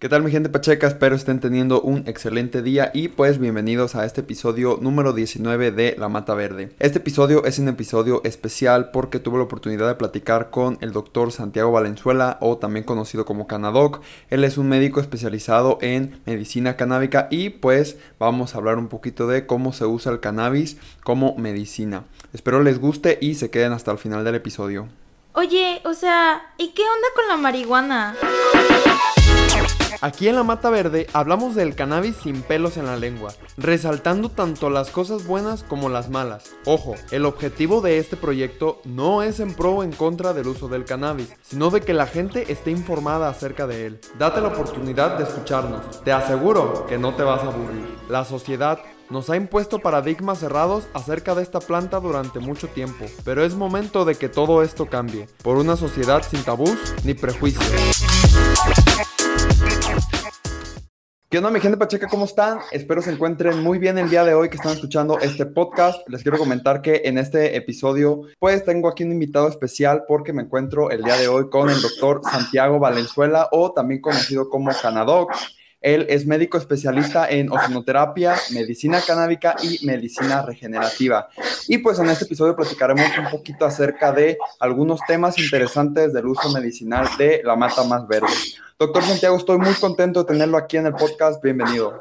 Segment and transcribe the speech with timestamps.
[0.00, 0.86] ¿Qué tal mi gente pacheca?
[0.86, 5.96] Espero estén teniendo un excelente día y pues bienvenidos a este episodio número 19 de
[5.98, 6.70] La Mata Verde.
[6.78, 11.32] Este episodio es un episodio especial porque tuve la oportunidad de platicar con el doctor
[11.32, 14.00] Santiago Valenzuela o también conocido como Canadoc.
[14.30, 19.26] Él es un médico especializado en medicina canábica y pues vamos a hablar un poquito
[19.26, 22.04] de cómo se usa el cannabis como medicina.
[22.32, 24.86] Espero les guste y se queden hasta el final del episodio.
[25.32, 28.14] Oye, o sea, ¿y qué onda con la marihuana?
[30.00, 34.70] Aquí en la Mata Verde hablamos del cannabis sin pelos en la lengua, resaltando tanto
[34.70, 36.54] las cosas buenas como las malas.
[36.66, 40.68] Ojo, el objetivo de este proyecto no es en pro o en contra del uso
[40.68, 44.00] del cannabis, sino de que la gente esté informada acerca de él.
[44.18, 47.84] Date la oportunidad de escucharnos, te aseguro que no te vas a aburrir.
[48.08, 48.78] La sociedad
[49.10, 54.04] nos ha impuesto paradigmas cerrados acerca de esta planta durante mucho tiempo, pero es momento
[54.04, 57.66] de que todo esto cambie, por una sociedad sin tabús ni prejuicios.
[61.30, 62.08] ¿Qué onda mi gente Pacheca?
[62.08, 62.60] ¿Cómo están?
[62.72, 66.00] Espero se encuentren muy bien el día de hoy que están escuchando este podcast.
[66.08, 70.40] Les quiero comentar que en este episodio pues tengo aquí un invitado especial porque me
[70.40, 75.30] encuentro el día de hoy con el doctor Santiago Valenzuela o también conocido como Canadoc.
[75.80, 81.28] Él es médico especialista en ozonoterapia, medicina canábica y medicina regenerativa.
[81.68, 86.50] Y pues en este episodio platicaremos un poquito acerca de algunos temas interesantes del uso
[86.52, 88.26] medicinal de la mata más verde.
[88.78, 91.42] Doctor Santiago, estoy muy contento de tenerlo aquí en el podcast.
[91.42, 92.00] Bienvenido.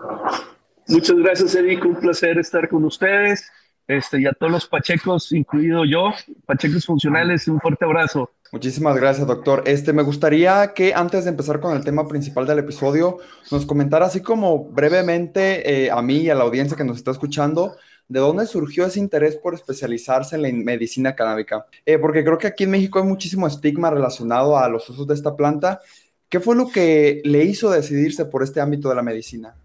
[0.87, 1.83] Muchas gracias, Eric.
[1.85, 3.51] Un placer estar con ustedes.
[3.87, 6.11] Este, y a todos los pachecos, incluido yo,
[6.45, 8.31] pachecos funcionales, un fuerte abrazo.
[8.51, 9.63] Muchísimas gracias, doctor.
[9.65, 13.17] Este, me gustaría que antes de empezar con el tema principal del episodio,
[13.51, 17.11] nos comentara así como brevemente eh, a mí y a la audiencia que nos está
[17.11, 17.75] escuchando,
[18.07, 21.65] de dónde surgió ese interés por especializarse en la medicina canábica.
[21.85, 25.13] Eh, porque creo que aquí en México hay muchísimo estigma relacionado a los usos de
[25.13, 25.81] esta planta
[26.29, 29.55] ¿Qué fue lo que le hizo decidirse por este ámbito de la medicina?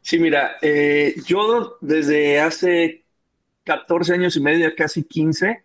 [0.00, 3.04] Sí, mira, eh, yo desde hace
[3.68, 5.62] 14 años y medio, casi 15,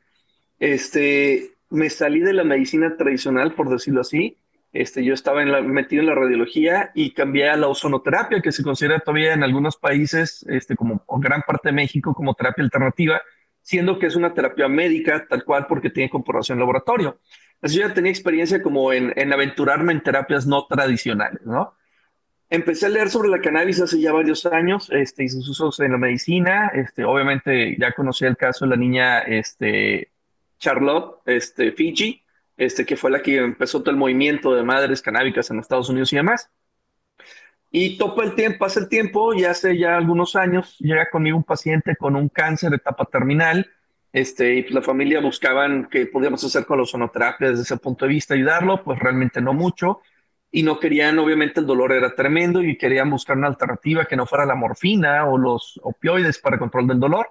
[0.59, 4.37] este, me salí de la medicina tradicional, por decirlo así.
[4.73, 8.99] Este, yo estaba metido en la radiología y cambié a la ozonoterapia, que se considera
[8.99, 13.21] todavía en algunos países, este, como gran parte de México, como terapia alternativa,
[13.61, 17.21] siendo que es una terapia médica tal cual porque tiene comprobación en laboratorio.
[17.61, 21.73] Así yo ya tenía experiencia como en, en, aventurarme en terapias no tradicionales, ¿no?
[22.53, 25.91] Empecé a leer sobre la cannabis hace ya varios años, este, y sus usos en
[25.91, 30.11] la medicina, este, obviamente ya conocí el caso de la niña, este,
[30.59, 32.21] Charlotte, este, Fiji,
[32.55, 36.13] este, que fue la que empezó todo el movimiento de madres canábicas en Estados Unidos
[36.13, 36.51] y demás.
[37.71, 41.43] Y topa el tiempo, pasa el tiempo, y hace ya algunos años llega conmigo un
[41.43, 43.67] paciente con un cáncer de etapa terminal,
[44.11, 48.09] este, y la familia buscaban qué podíamos hacer con la ozonoterapia desde ese punto de
[48.09, 50.01] vista, ayudarlo, pues realmente no mucho,
[50.55, 54.27] y no querían, obviamente el dolor era tremendo y querían buscar una alternativa que no
[54.27, 57.27] fuera la morfina o los opioides para control del dolor.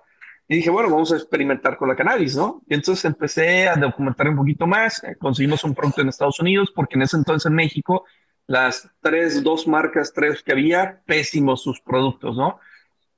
[0.49, 2.63] Y dije, bueno, vamos a experimentar con la cannabis, ¿no?
[2.67, 6.97] Y entonces empecé a documentar un poquito más, conseguimos un producto en Estados Unidos, porque
[6.97, 8.05] en ese entonces en México
[8.49, 12.59] las tres, dos marcas, tres que había, pésimos sus productos, ¿no?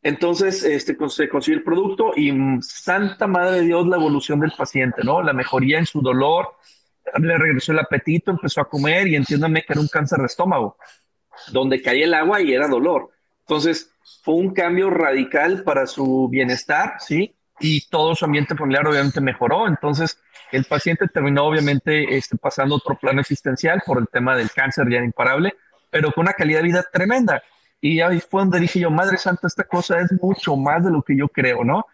[0.02, 4.52] Entonces, este, se consiguió el producto y mm, santa madre de Dios la evolución del
[4.52, 5.22] paciente, ¿no?
[5.22, 6.56] La mejoría en su dolor,
[7.18, 10.76] le regresó el apetito, empezó a comer y entiéndame que era un cáncer de estómago,
[11.52, 13.10] donde caía el agua y era dolor.
[13.40, 13.90] Entonces,
[14.22, 17.34] fue un cambio radical para su bienestar, ¿sí?
[17.60, 19.68] Y todo su ambiente familiar obviamente mejoró.
[19.68, 20.18] Entonces,
[20.50, 24.98] el paciente terminó obviamente este, pasando otro plano existencial por el tema del cáncer ya
[24.98, 25.54] imparable,
[25.90, 27.42] pero con una calidad de vida tremenda.
[27.80, 31.02] Y ahí fue donde dije yo, Madre Santa, esta cosa es mucho más de lo
[31.02, 31.86] que yo creo, ¿no?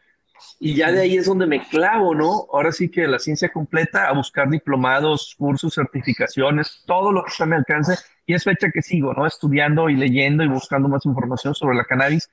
[0.59, 2.47] Y ya de ahí es donde me clavo, ¿no?
[2.53, 7.45] Ahora sí que la ciencia completa, a buscar diplomados, cursos, certificaciones, todo lo que está
[7.45, 7.95] a mi alcance.
[8.27, 9.27] Y es fecha que sigo, ¿no?
[9.27, 12.31] Estudiando y leyendo y buscando más información sobre la cannabis.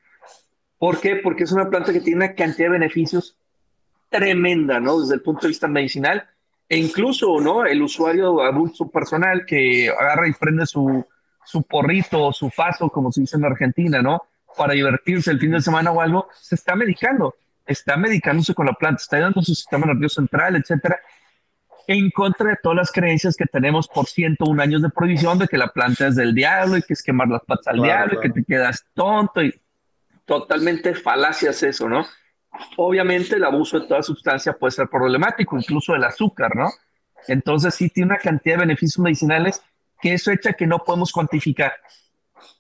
[0.78, 1.18] ¿Por qué?
[1.18, 3.38] Porque es una planta que tiene una cantidad de beneficios
[4.10, 5.00] tremenda, ¿no?
[5.00, 6.28] Desde el punto de vista medicinal.
[6.70, 7.66] E incluso, ¿no?
[7.66, 11.06] El usuario adulto personal que agarra y prende su,
[11.46, 14.24] su porrito o su faso, como se dice en Argentina, ¿no?
[14.58, 17.36] Para divertirse el fin de semana o algo, se está medicando,
[17.68, 21.00] está medicándose con la planta, está ayudando a su sistema nervioso central, etcétera,
[21.88, 25.58] en contra de todas las creencias que tenemos por 101 años de prohibición de que
[25.58, 28.30] la planta es del diablo y que es quemar las patas al diablo y que
[28.30, 29.54] te quedas tonto y
[30.26, 32.06] totalmente falacias eso, ¿no?
[32.76, 36.70] Obviamente el abuso de toda sustancia puede ser problemático, incluso el azúcar, ¿no?
[37.28, 39.62] Entonces sí tiene una cantidad de beneficios medicinales
[40.02, 41.74] que es fecha que no podemos cuantificar,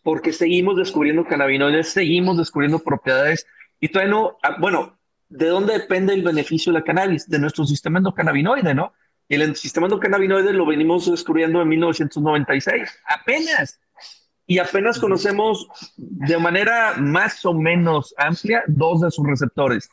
[0.03, 3.45] porque seguimos descubriendo cannabinoides, seguimos descubriendo propiedades
[3.79, 4.96] y todavía no, ah, bueno,
[5.29, 7.27] ¿de dónde depende el beneficio de la cannabis?
[7.27, 8.93] De nuestro sistema endocannabinoide, ¿no?
[9.29, 13.79] Y el sistema endocannabinoide lo venimos descubriendo en 1996, apenas.
[14.49, 19.89] y apenas conocemos de manera más o menos amplia dos de sus receptores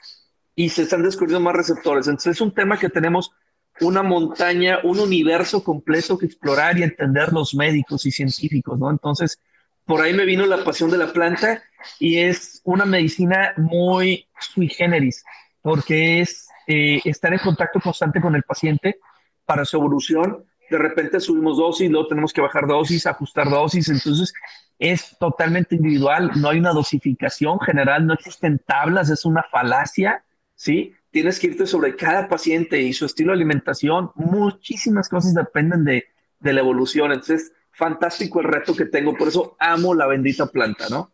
[0.54, 2.06] y se están descubriendo más receptores.
[2.06, 3.32] Entonces es un tema que tenemos
[3.80, 8.90] una montaña, un universo completo que explorar y entender los médicos y científicos, ¿no?
[8.90, 9.40] Entonces,
[9.84, 11.62] por ahí me vino la pasión de la planta
[11.98, 15.24] y es una medicina muy sui generis,
[15.62, 18.98] porque es eh, estar en contacto constante con el paciente
[19.44, 20.44] para su evolución.
[20.70, 24.32] De repente subimos dosis, luego tenemos que bajar dosis, ajustar dosis, entonces
[24.78, 30.94] es totalmente individual, no hay una dosificación general, no existen tablas, es una falacia, ¿sí?
[31.14, 34.10] tienes que irte sobre cada paciente y su estilo de alimentación.
[34.16, 36.04] Muchísimas cosas dependen de,
[36.40, 37.12] la evolución.
[37.12, 39.14] Entonces, fantástico el reto que tengo.
[39.16, 41.10] Por eso amo la bendita planta, ¿no?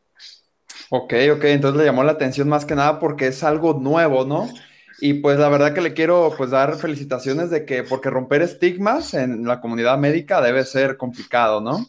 [0.90, 1.44] Ok, ok.
[1.44, 4.48] Entonces le llamó la atención más que nada porque es algo nuevo, ¿no?
[5.00, 9.14] Y pues la verdad que le quiero pues dar felicitaciones de que porque romper estigmas
[9.14, 11.86] en la comunidad médica debe ser complicado, ¿no?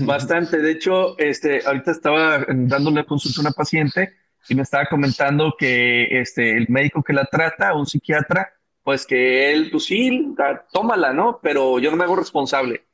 [0.00, 0.58] Bastante.
[0.58, 4.14] De hecho, este, ahorita estaba dándole consulta a una paciente
[4.48, 9.52] y me estaba comentando que este, el médico que la trata, un psiquiatra, pues que
[9.52, 10.34] él, pues sí,
[10.72, 11.40] tómala, ¿no?
[11.42, 12.84] Pero yo no me hago responsable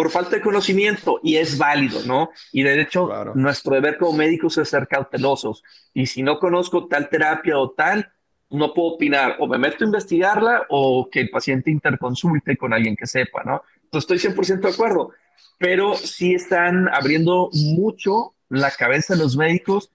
[0.00, 2.30] por falta de conocimiento y es válido, ¿no?
[2.52, 5.62] Y de hecho, nuestro deber como médicos es ser cautelosos.
[5.92, 8.10] Y si no conozco tal terapia o tal,
[8.48, 9.36] no puedo opinar.
[9.40, 13.62] O me meto a investigarla o que el paciente interconsulte con alguien que sepa, ¿no?
[13.84, 15.10] Entonces estoy 100% de acuerdo.
[15.58, 19.92] Pero sí están abriendo mucho la cabeza de los médicos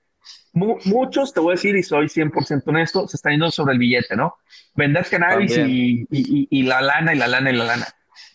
[0.54, 4.16] muchos, te voy a decir, y soy 100% honesto, se están yendo sobre el billete,
[4.16, 4.38] ¿no?
[4.74, 7.88] Vender cannabis y, y, y, la lana y la lana y la lana.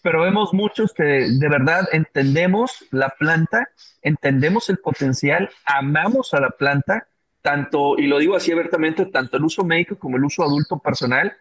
[0.03, 3.69] Pero vemos muchos que de verdad entendemos la planta,
[4.03, 7.09] entendemos el potencial, amamos a la planta,
[7.43, 11.33] tanto, y lo digo así abiertamente, tanto el uso médico como el uso adulto personal.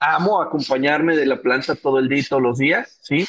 [0.00, 3.26] Amo acompañarme de la planta todo el día y todos los días, ¿sí?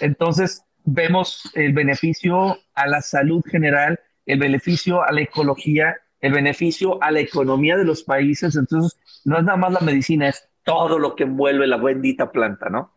[0.00, 7.02] Entonces, vemos el beneficio a la salud general, el beneficio a la ecología, el beneficio
[7.02, 8.56] a la economía de los países.
[8.56, 12.70] Entonces, no es nada más la medicina, es todo lo que envuelve la bendita planta,
[12.70, 12.93] ¿no?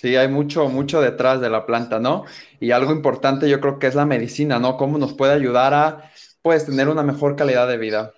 [0.00, 2.24] Sí, hay mucho, mucho detrás de la planta, ¿no?
[2.60, 4.76] Y algo importante yo creo que es la medicina, ¿no?
[4.76, 8.14] Cómo nos puede ayudar a, pues, tener una mejor calidad de vida.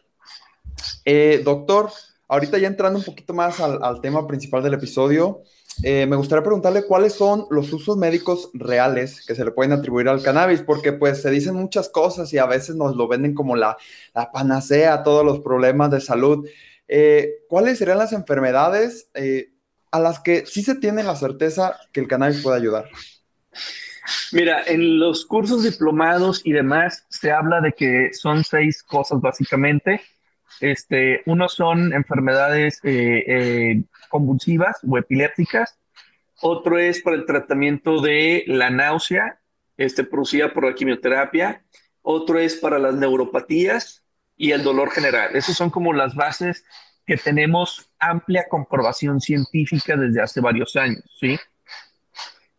[1.07, 1.89] Eh, doctor,
[2.29, 5.41] ahorita ya entrando un poquito más al, tema principal del episodio,
[5.83, 10.11] eh, me gustaría preguntarle cuáles son los usos médicos reales que se le pueden atribuir
[10.11, 13.57] al cannabis, porque pues se dicen muchas cosas y a veces nos lo venden como
[13.57, 13.79] la,
[14.35, 16.47] panacea a todos los problemas de salud.
[16.89, 19.55] Eh, ¿Cuáles serían las enfermedades eh,
[19.91, 22.89] a las que sí se tiene la certeza que el cannabis puede ayudar?
[24.33, 30.01] Mira, en los cursos diplomados y demás se habla de que son seis cosas básicamente.
[30.61, 32.81] Este, uno son enfermedades
[34.09, 35.79] convulsivas o epilépticas.
[36.43, 39.41] Otro es para el tratamiento de la náusea,
[39.77, 41.63] este, producida por la quimioterapia.
[42.03, 44.05] Otro es para las neuropatías
[44.37, 45.37] y el dolor general.
[45.37, 46.65] Esas son como las bases
[47.11, 51.37] que tenemos amplia comprobación científica desde hace varios años, ¿sí?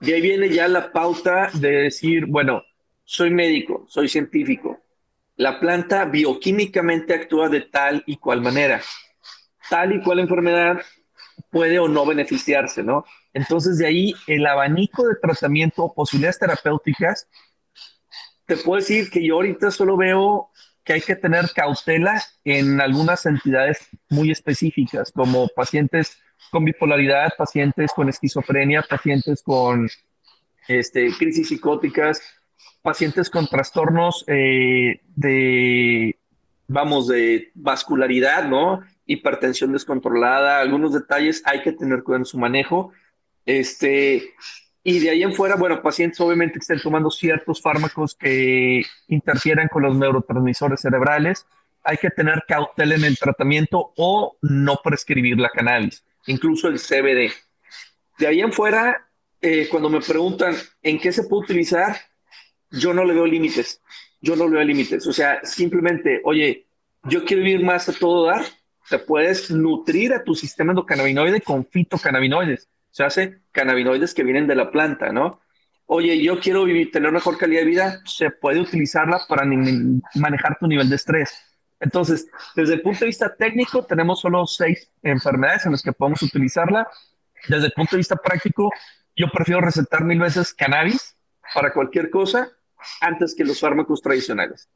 [0.02, 2.62] Y ahí viene ya la pauta de decir, bueno,
[3.06, 4.82] soy médico, soy científico.
[5.38, 8.82] La planta bioquímicamente actúa de tal y cual manera.
[9.70, 10.82] Tal y cual enfermedad
[11.50, 13.06] puede o no beneficiarse, ¿no?
[13.34, 17.30] Entonces, de ahí el abanico de tratamiento o posibilidades terapéuticas,
[18.46, 20.50] te puedo decir que yo ahorita solo veo
[20.92, 26.20] que hay que tener cautela en algunas entidades muy específicas, como pacientes
[26.52, 29.88] con bipolaridad, pacientes con esquizofrenia, pacientes con
[30.68, 32.22] este, crisis psicóticas,
[32.82, 36.20] pacientes con trastornos eh, de,
[36.68, 38.82] vamos, de vascularidad, ¿no?
[39.06, 42.92] hipertensión descontrolada, algunos detalles hay que tener cuidado en su manejo.
[43.46, 44.34] Este,
[44.84, 49.68] y de ahí en fuera, bueno, pacientes obviamente que estén tomando ciertos fármacos que interfieran
[49.68, 51.46] con los neurotransmisores cerebrales,
[51.84, 57.32] hay que tener cautela en el tratamiento o no prescribir la cannabis, incluso el CBD.
[58.18, 59.08] De ahí en fuera,
[59.42, 61.96] eh, cuando me preguntan en qué se puede utilizar,
[62.72, 63.82] yo no le veo límites,
[64.22, 65.06] yo no le veo límites.
[65.08, 66.66] O sea, simplemente, oye,
[67.04, 68.46] yo quiero vivir más a todo dar,
[68.90, 72.68] te puedes nutrir a tu sistema endocannabinoide con fitocannabinoides.
[72.92, 75.42] Se hace cannabinoides que vienen de la planta, ¿no?
[75.86, 79.46] Oye, yo quiero vivir, tener mejor calidad de vida, se puede utilizarla para
[80.16, 81.34] manejar tu nivel de estrés.
[81.82, 86.22] Entonces, desde el punto de vista técnico, tenemos solo seis enfermedades en las que podemos
[86.22, 86.88] utilizarla.
[87.50, 88.70] Desde el punto de vista práctico,
[89.16, 91.18] yo prefiero recetar mil veces cannabis
[91.54, 92.50] para cualquier cosa
[93.02, 94.70] antes que los fármacos tradicionales.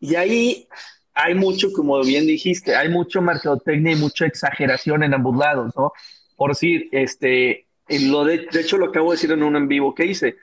[0.00, 0.68] Y ahí
[1.14, 5.92] hay mucho, como bien dijiste, hay mucho mercadotecnia y mucha exageración en ambos lados, ¿no?
[6.36, 9.94] Por decir, este, lo de, de hecho lo acabo de decir en un en vivo
[9.94, 10.36] que hice.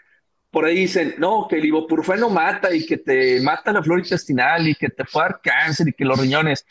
[0.51, 4.67] por ahí dicen, no, que el ibuprofeno mata y que te mata la flora intestinal
[4.67, 6.65] y que te puede dar cáncer y que los riñones.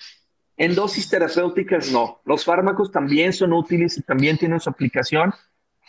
[0.57, 2.21] En dosis terapéuticas no.
[2.25, 5.33] Los fármacos también son útiles y también tienen su aplicación.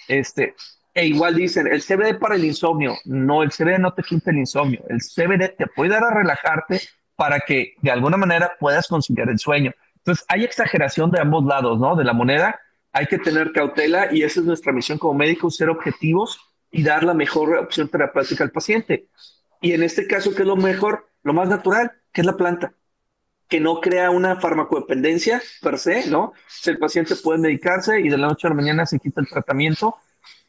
[0.08, 0.56] Este,
[0.94, 2.96] e igual dicen, el CBD para el insomnio.
[3.06, 4.84] No, el CBD no te quita el insomnio.
[4.90, 6.82] El CBD te puede dar a relajarte
[7.16, 9.72] para que de alguna manera puedas conciliar el sueño.
[9.98, 11.96] Entonces, hay exageración de ambos lados, ¿no?
[11.96, 12.60] De la moneda.
[12.92, 16.40] Hay que tener cautela y esa es nuestra misión como médicos, ser objetivos
[16.72, 19.08] y dar la mejor opción terapéutica al paciente.
[19.62, 21.10] Y en este caso, ¿qué es lo mejor?
[21.24, 22.74] Lo más natural, que es la planta,
[23.48, 26.34] que no crea una farmacodependencia per se, ¿no?
[26.48, 29.28] Si el paciente puede medicarse y de la noche a la mañana se quita el
[29.28, 29.96] tratamiento,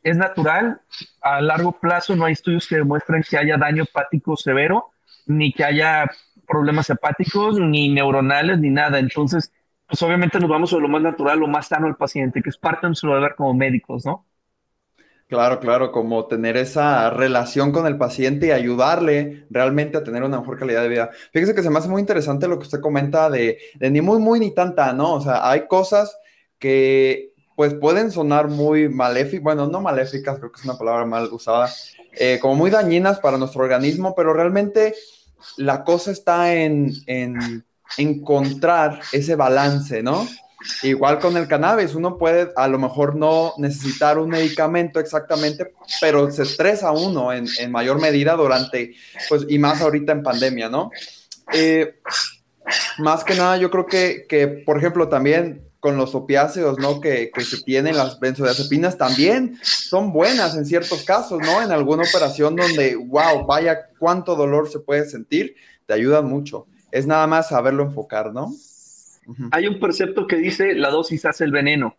[0.02, 0.80] es natural.
[1.22, 4.90] A largo plazo no hay estudios que demuestren que haya daño hepático severo,
[5.26, 6.10] ni que haya
[6.46, 8.98] problemas hepáticos, ni neuronales, ni nada.
[8.98, 9.52] Entonces,
[9.90, 12.56] pues obviamente nos vamos a lo más natural, lo más sano al paciente, que es
[12.56, 14.24] parte de nuestro deber como médicos, ¿no?
[15.26, 20.38] Claro, claro, como tener esa relación con el paciente y ayudarle realmente a tener una
[20.38, 21.10] mejor calidad de vida.
[21.32, 24.38] Fíjese que se me hace muy interesante lo que usted comenta de, ni muy, muy,
[24.40, 25.14] ni tanta, ¿no?
[25.14, 26.16] O sea, hay cosas
[26.58, 31.28] que pues pueden sonar muy maléficas, bueno, no maléficas, creo que es una palabra mal
[31.32, 31.68] usada,
[32.12, 34.94] eh, como muy dañinas para nuestro organismo, pero realmente
[35.56, 37.64] la cosa está en, en
[37.96, 40.26] encontrar ese balance, ¿no?
[40.82, 46.30] Igual con el cannabis, uno puede a lo mejor no necesitar un medicamento exactamente, pero
[46.30, 48.94] se estresa uno en, mayor medida durante,
[49.28, 50.90] pues, y más ahorita en pandemia, ¿no?
[51.52, 52.00] Eh,
[52.98, 57.00] más que nada, yo creo que, que, por ejemplo, también con los opiáceos, ¿no?
[57.00, 61.62] Que, que, se tienen, las benzodiazepinas también son buenas en ciertos casos, ¿no?
[61.62, 65.56] En alguna operación donde, wow, vaya cuánto dolor se puede sentir,
[65.86, 66.66] te ayudan mucho.
[66.92, 68.52] Es nada más saberlo enfocar, ¿no?
[69.52, 71.96] Hay un precepto que dice la dosis hace el veneno.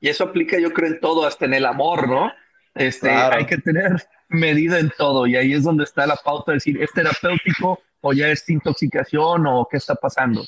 [0.00, 2.32] Y eso aplica, yo creo, en todo, hasta en el amor, ¿no?
[2.74, 5.26] Este, Hay que tener medida en todo.
[5.26, 9.46] Y ahí es donde está la pauta de decir, ¿es terapéutico o ya es intoxicación
[9.46, 10.44] o qué está pasando?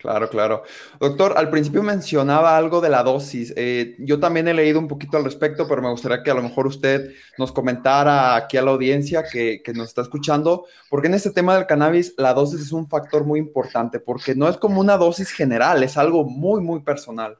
[0.00, 0.62] Claro, claro.
[0.98, 3.52] Doctor, al principio mencionaba algo de la dosis.
[3.54, 6.42] Eh, yo también he leído un poquito al respecto, pero me gustaría que a lo
[6.42, 11.32] mejor usted nos comentara aquí a la audiencia que, nos está escuchando, porque en este
[11.32, 14.96] tema del cannabis la dosis es un factor muy importante, porque no es como una
[14.96, 17.36] dosis general, es algo muy, muy personal.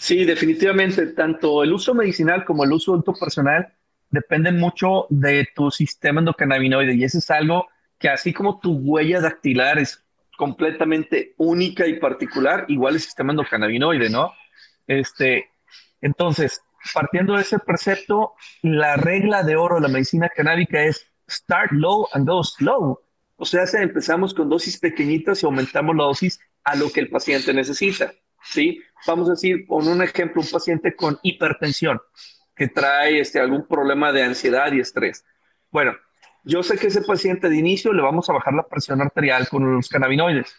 [0.00, 3.72] Sí, definitivamente, tanto el uso medicinal como el uso personal
[4.10, 7.68] dependen mucho de tu sistema endocannabinoide y eso es algo
[8.00, 10.04] que así como tu huella dactilar es
[10.40, 14.32] completamente única y particular, igual el sistema endocannabinoide, ¿no?
[14.86, 15.50] Este,
[16.00, 16.62] entonces,
[16.94, 18.32] partiendo de ese precepto,
[18.62, 22.98] la regla de oro de la medicina canábica es start low and go slow.
[23.36, 27.52] O sea, empezamos con dosis pequeñitas y aumentamos la dosis a lo que el paciente
[27.52, 28.10] necesita,
[28.42, 28.82] ¿sí?
[29.06, 32.00] Vamos a decir, con un ejemplo, un paciente con hipertensión
[32.56, 35.22] que trae este, algún problema de ansiedad y estrés.
[35.70, 35.94] Bueno,
[36.44, 39.74] yo sé que ese paciente de inicio le vamos a bajar la presión arterial con
[39.74, 40.54] los cannabinoides,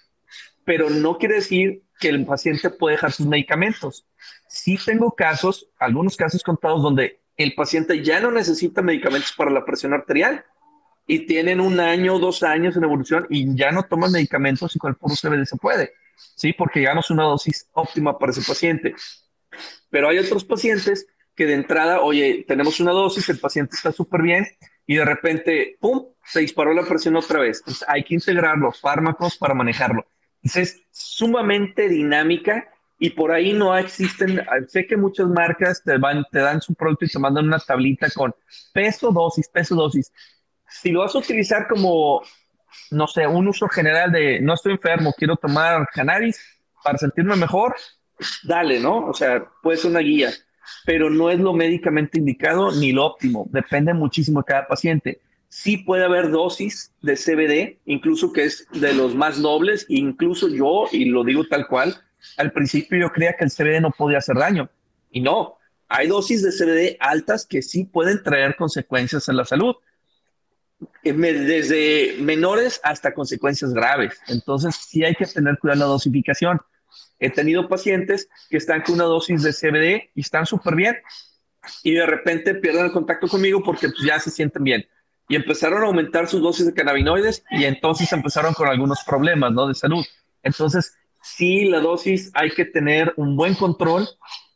[0.65, 4.05] pero no quiere decir que el paciente puede dejar sus medicamentos.
[4.47, 9.65] Sí tengo casos, algunos casos contados donde el paciente ya no necesita medicamentos para la
[9.65, 10.45] presión arterial
[11.07, 14.89] y tienen un año dos años en evolución y ya no toman medicamentos y con
[14.91, 15.93] el puro CBD se puede,
[16.35, 16.53] ¿sí?
[16.53, 18.95] Porque ya no es una dosis óptima para ese paciente.
[19.89, 24.21] Pero hay otros pacientes que de entrada, oye, tenemos una dosis, el paciente está súper
[24.21, 24.47] bien,
[24.85, 27.63] y de repente, ¡pum!, se disparó la presión otra vez.
[27.87, 30.05] hay que integrar los fármacos para manejarlo.
[30.43, 32.67] Es sumamente dinámica
[32.99, 37.05] y por ahí no existen, sé que muchas marcas te, van, te dan su producto
[37.05, 38.33] y te mandan una tablita con
[38.73, 40.11] peso, dosis, peso, dosis.
[40.67, 42.21] Si lo vas a utilizar como,
[42.91, 46.39] no sé, un uso general de no estoy enfermo, quiero tomar cannabis
[46.83, 47.75] para sentirme mejor,
[48.43, 49.07] dale, ¿no?
[49.07, 50.31] O sea, puede ser una guía
[50.85, 53.47] pero no es lo médicamente indicado ni lo óptimo.
[53.51, 55.21] Depende muchísimo de cada paciente.
[55.49, 60.85] Sí puede haber dosis de CBD, incluso que es de los más nobles, incluso yo,
[60.91, 61.95] y lo digo tal cual,
[62.37, 64.69] al principio yo creía que el CBD no podía hacer daño.
[65.11, 65.57] Y no,
[65.89, 69.75] hay dosis de CBD altas que sí pueden traer consecuencias en la salud,
[71.03, 74.19] eh, desde menores hasta consecuencias graves.
[74.27, 76.61] Entonces sí hay que tener cuidado en la dosificación.
[77.19, 80.97] He tenido pacientes que están con una dosis de CBD y están súper bien
[81.83, 84.87] y de repente pierden el contacto conmigo porque pues, ya se sienten bien.
[85.29, 89.67] Y empezaron a aumentar sus dosis de cannabinoides y entonces empezaron con algunos problemas ¿no?
[89.67, 90.05] de salud.
[90.43, 94.07] Entonces, sí, la dosis hay que tener un buen control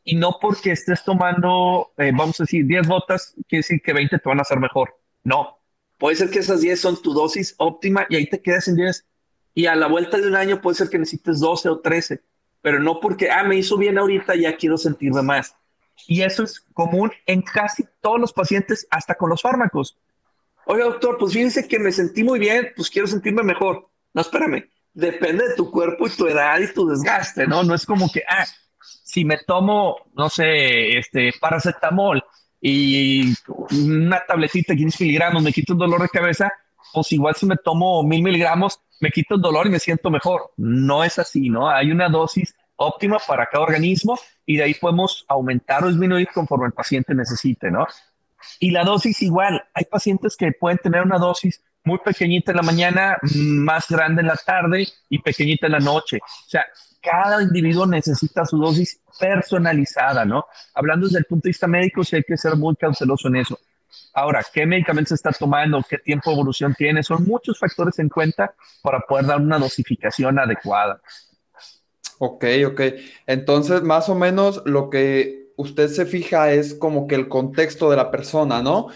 [0.04, 4.20] y no porque estés tomando, eh, vamos a decir, 10 gotas, quiere decir que 20
[4.20, 5.00] te van a hacer mejor.
[5.24, 5.60] No,
[5.98, 9.06] puede ser que esas 10 son tu dosis óptima y ahí te quedas en 10
[9.56, 12.22] y a la vuelta de un año puede ser que necesites 12 o 13
[12.66, 15.56] pero no porque, ah, me hizo bien ahorita, ya quiero sentirme más.
[16.08, 20.00] Y eso es común en casi todos los pacientes, hasta con los fármacos.
[20.66, 23.88] Oye, doctor, pues fíjense que me sentí muy bien, pues quiero sentirme mejor.
[24.16, 27.62] No, espérame, depende de tu cuerpo y tu edad y tu desgaste, ¿no?
[27.62, 28.48] No es como que, ah,
[28.82, 32.24] si me tomo, no sé, este, paracetamol
[32.60, 33.32] y
[33.70, 36.52] una tabletita de 15 miligramos me quita un dolor de cabeza,
[36.96, 40.54] pues igual si me tomo mil miligramos, me quito el dolor y me siento mejor.
[40.58, 41.70] No es así, ¿no?
[41.70, 46.68] Hay una dosis óptima para cada organismo y de ahí podemos aumentar o disminuir conforme
[46.68, 47.86] el paciente necesite, ¿no?
[48.60, 52.64] Y la dosis igual, hay pacientes que pueden tener una dosis muy pequeñita en la
[52.64, 56.18] mañana, más grande en la tarde y pequeñita en la noche.
[56.18, 56.66] O sea,
[57.02, 60.46] cada individuo necesita su dosis personalizada, ¿no?
[60.74, 63.60] Hablando desde el punto de vista médico, sí hay que ser muy cauteloso en eso.
[64.14, 65.84] Ahora, ¿qué medicamentos se está tomando?
[65.88, 67.04] ¿Qué tiempo de evolución tiene?
[67.04, 71.02] Son muchos factores en cuenta para poder dar una dosificación adecuada.
[72.20, 72.82] Ok, ok.
[73.28, 77.98] Entonces, más o menos lo que usted se fija es como que el contexto de
[77.98, 78.88] la persona, ¿no?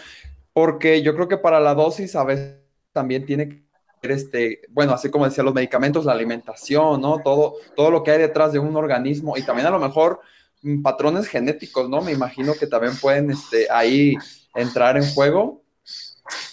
[0.52, 2.56] Porque yo creo que para la dosis a veces
[2.92, 3.62] también tiene que
[4.02, 7.20] ver este, bueno, así como decía, los medicamentos, la alimentación, ¿no?
[7.22, 10.20] Todo, todo lo que hay detrás de un organismo y también a lo mejor
[10.62, 12.00] mm, patrones genéticos, ¿no?
[12.00, 14.16] Me imagino que también pueden este, ahí
[14.54, 15.62] entrar en juego.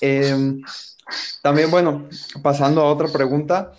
[0.01, 0.61] Em,
[1.41, 2.07] también, bueno,
[2.41, 3.73] pasando a otra pregunta,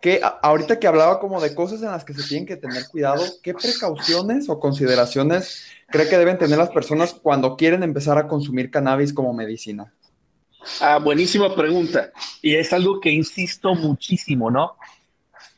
[0.00, 3.24] que ahorita que hablaba como de cosas en las que se tienen que tener cuidado,
[3.42, 8.70] ¿qué precauciones o consideraciones cree que deben tener las personas cuando quieren empezar a consumir
[8.70, 9.92] cannabis como medicina?
[10.80, 12.12] Ah, buenísima pregunta.
[12.42, 14.76] Y es algo que insisto muchísimo, ¿no?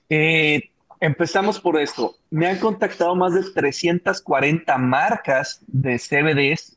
[0.08, 0.70] Eh,
[1.00, 2.16] empezamos por esto.
[2.30, 6.75] Me han contactado más de 340 marcas de CBDs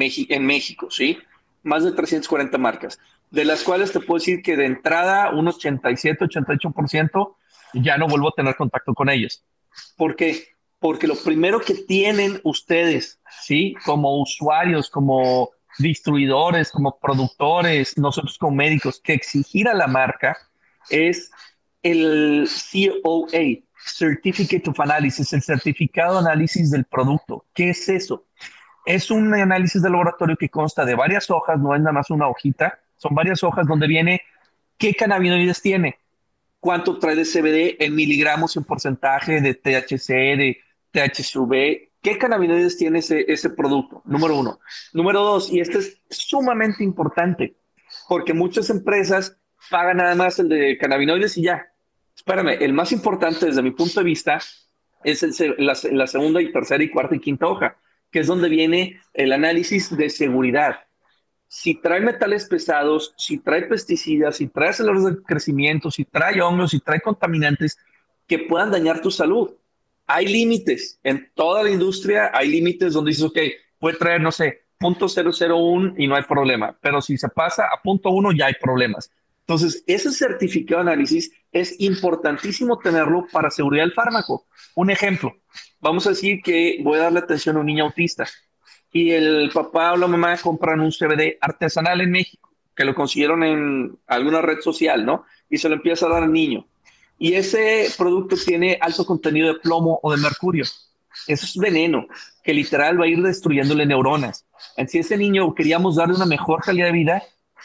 [0.00, 1.18] en México, ¿sí?
[1.62, 2.98] Más de 340 marcas
[3.30, 7.34] de las cuales te puedo decir que de entrada un 87, 88%
[7.74, 9.44] ya no vuelvo a tener contacto con ellos.
[9.96, 10.48] ¿Por qué?
[10.78, 13.74] Porque lo primero que tienen ustedes, ¿sí?
[13.84, 20.36] Como usuarios, como distribuidores, como productores, nosotros como médicos, que exigir a la marca
[20.88, 21.30] es
[21.82, 22.48] el
[23.02, 27.44] COA, Certificate of Analysis, el certificado de análisis del producto.
[27.52, 28.24] ¿Qué es eso?
[28.86, 32.28] Es un análisis de laboratorio que consta de varias hojas, no es nada más una
[32.28, 34.22] hojita, son varias hojas donde viene
[34.78, 35.98] qué cannabinoides tiene,
[36.60, 40.58] cuánto trae de CBD en miligramos en porcentaje de THC, de
[40.92, 44.60] THCV, qué cannabinoides tiene ese, ese producto, número uno.
[44.92, 47.56] Número dos, y este es sumamente importante,
[48.08, 49.36] porque muchas empresas
[49.68, 51.66] pagan nada más el de cannabinoides y ya.
[52.14, 54.38] Espérame, el más importante desde mi punto de vista
[55.02, 57.76] es el, la, la segunda y tercera y cuarta y quinta hoja,
[58.10, 60.86] que es donde viene el análisis de seguridad
[61.48, 66.72] si trae metales pesados, si trae pesticidas, si trae aceleradores de crecimiento, si trae hongos,
[66.72, 67.78] si trae contaminantes
[68.26, 69.54] que puedan dañar tu salud.
[70.06, 73.38] Hay límites en toda la industria, hay límites donde dices, ok,
[73.78, 77.80] puede traer, no sé, punto .001 y no hay problema, pero si se pasa a
[77.82, 79.10] punto .1 ya hay problemas.
[79.40, 84.46] Entonces, ese certificado de análisis es importantísimo tenerlo para seguridad del fármaco.
[84.74, 85.36] Un ejemplo,
[85.86, 88.26] vamos a decir que voy a darle atención a un niño autista
[88.92, 93.42] y el papá o la mamá compran un CBD artesanal en México, que lo consiguieron
[93.42, 95.24] en alguna red social, ¿no?
[95.50, 96.66] Y se lo empieza a dar al niño.
[97.18, 100.64] Y ese producto tiene alto contenido de plomo o de mercurio.
[101.26, 102.06] Eso es veneno,
[102.42, 104.46] que literal va a ir destruyéndole neuronas.
[104.86, 107.22] Si ese niño queríamos darle una mejor calidad de vida,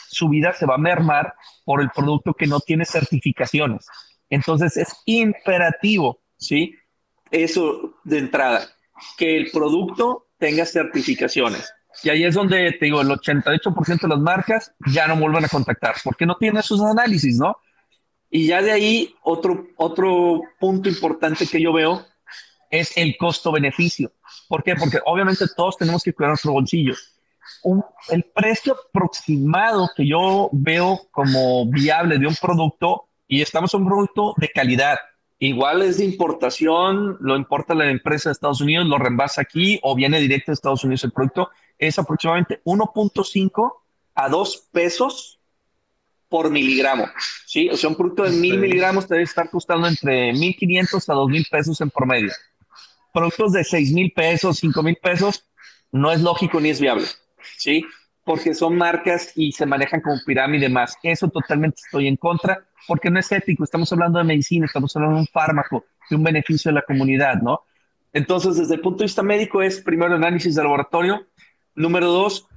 [0.10, 1.34] su vida se va a mermar
[1.66, 3.86] por el producto que no tiene certificaciones.
[4.30, 6.76] Entonces es imperativo, ¿sí?
[7.32, 8.67] Eso de entrada,
[9.17, 11.72] que el producto tenga certificaciones.
[12.04, 15.50] Y ahí es donde te digo, el 88% de las marcas ya no vuelven a
[15.50, 17.58] contactar porque no tienen sus análisis, ¿no?
[18.30, 22.06] Y ya de ahí otro, otro punto importante que yo veo
[22.70, 24.13] es el costo-beneficio.
[24.48, 24.76] ¿Por qué?
[24.76, 26.94] Porque obviamente todos tenemos que cuidar nuestro bolsillo.
[27.63, 33.82] Un, el precio aproximado que yo veo como viable de un producto, y estamos en
[33.82, 34.98] un producto de calidad,
[35.44, 39.96] Igual es de importación, lo importa la empresa de Estados Unidos, lo reembasa aquí o
[39.96, 41.50] viene directo de Estados Unidos el producto.
[41.80, 43.74] Es aproximadamente 1.5
[44.14, 45.40] a 2 pesos
[46.30, 47.08] por miligramo.
[47.48, 47.70] ¿sí?
[47.70, 51.46] O sea, un producto de 1000 miligramos te debe estar costando entre 1500 a 2000
[51.50, 52.32] pesos en promedio.
[53.12, 55.48] Productos de 6000 pesos, 5000 pesos,
[55.92, 57.08] no es lógico ni es viable.
[57.58, 57.84] ¿sí?
[58.32, 60.96] Porque son marcas y se manejan como pirámide más.
[61.04, 65.15] Eso totalmente estoy en contra porque no es ético, estamos hablando de medicina, estamos hablando
[65.17, 67.65] de un fármaco, de un beneficio de la comunidad, ¿no?
[68.13, 71.28] Entonces, desde el punto de vista médico es primero análisis de laboratorio,
[71.76, 72.48] número dos,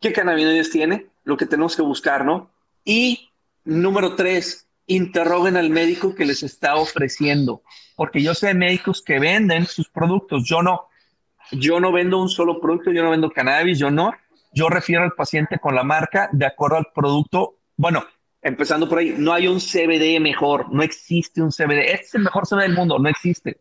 [0.00, 2.48] qué cannabinoides tiene, lo que tenemos que buscar, ¿no?
[2.82, 3.28] Y
[3.64, 7.62] número tres, interroguen al médico que les está ofreciendo,
[7.94, 10.88] porque yo sé médicos que venden sus productos, yo no.
[11.52, 14.14] yo no vendo un solo producto, yo no vendo cannabis, yo no.
[14.52, 17.56] Yo refiero al paciente con la marca de acuerdo al producto.
[17.76, 18.04] Bueno,
[18.42, 21.92] empezando por ahí, no hay un CBD mejor, no existe un CBD.
[21.92, 23.60] Este es el mejor CBD del mundo, no existe.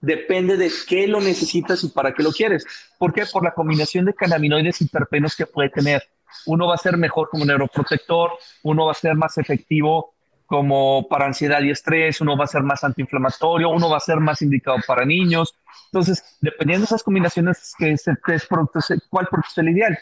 [0.00, 2.64] Depende de qué lo necesitas y para qué lo quieres.
[2.98, 3.24] ¿Por qué?
[3.30, 6.02] Por la combinación de cannabinoides y terpenos que puede tener.
[6.46, 8.30] Uno va a ser mejor como neuroprotector,
[8.62, 10.14] uno va a ser más efectivo
[10.46, 14.18] como para ansiedad y estrés, uno va a ser más antiinflamatorio, uno va a ser
[14.18, 15.54] más indicado para niños.
[15.86, 19.98] Entonces, dependiendo de esas combinaciones, que es, es producto, cuál producto es el ideal.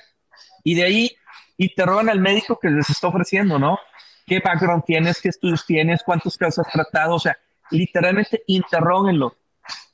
[0.69, 1.17] Y de ahí
[1.57, 3.79] interrogan al médico que les está ofreciendo, ¿no?
[4.27, 5.19] ¿Qué background tienes?
[5.19, 6.03] ¿Qué estudios tienes?
[6.03, 7.15] ¿Cuántos casos has tratado?
[7.15, 7.39] O sea,
[7.71, 9.35] literalmente interróguenlo.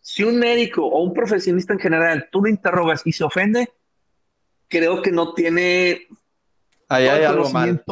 [0.00, 3.70] Si un médico o un profesionista en general tú lo interrogas y se ofende,
[4.66, 6.08] creo que no tiene
[6.88, 7.84] Ahí hay algo mal.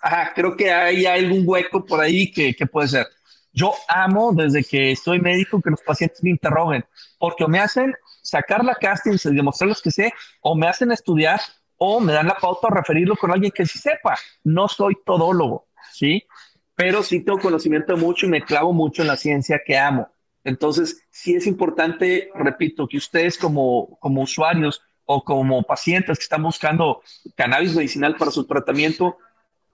[0.00, 3.06] Ajá, creo que hay algún hueco por ahí que, que, puede ser.
[3.52, 6.84] Yo amo desde que estoy médico que los pacientes me interroguen,
[7.20, 11.40] porque o me hacen sacar la casting y demostrarles que sé, o me hacen estudiar,
[11.78, 14.16] o me dan la pauta a referirlo con alguien que sí sepa.
[14.44, 16.24] No soy todólogo, ¿sí?
[16.74, 20.08] Pero sí tengo conocimiento mucho y me clavo mucho en la ciencia que amo.
[20.44, 26.42] Entonces, sí es importante, repito, que ustedes como, como usuarios o como pacientes que están
[26.42, 27.02] buscando
[27.34, 29.16] cannabis medicinal para su tratamiento,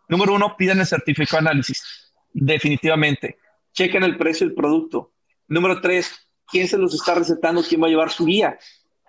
[0.09, 2.13] número uno, pidan el certificado de análisis.
[2.33, 3.39] Definitivamente.
[3.73, 5.13] Chequen el precio del producto.
[5.49, 6.11] Número tres,
[6.47, 8.59] quién se los está recetando, quién va a llevar su guía.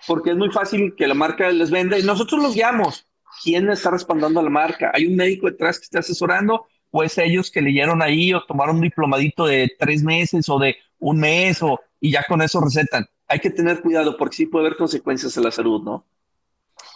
[0.07, 3.07] Porque es muy fácil que la marca les venda y nosotros los guiamos.
[3.43, 4.91] ¿Quién está respaldando a la marca?
[4.93, 6.67] ¿Hay un médico detrás que está asesorando?
[6.91, 10.75] ¿O es ellos que leyeron ahí o tomaron un diplomadito de tres meses o de
[10.99, 13.05] un mes o, y ya con eso recetan?
[13.27, 16.05] Hay que tener cuidado porque sí puede haber consecuencias en la salud, ¿no?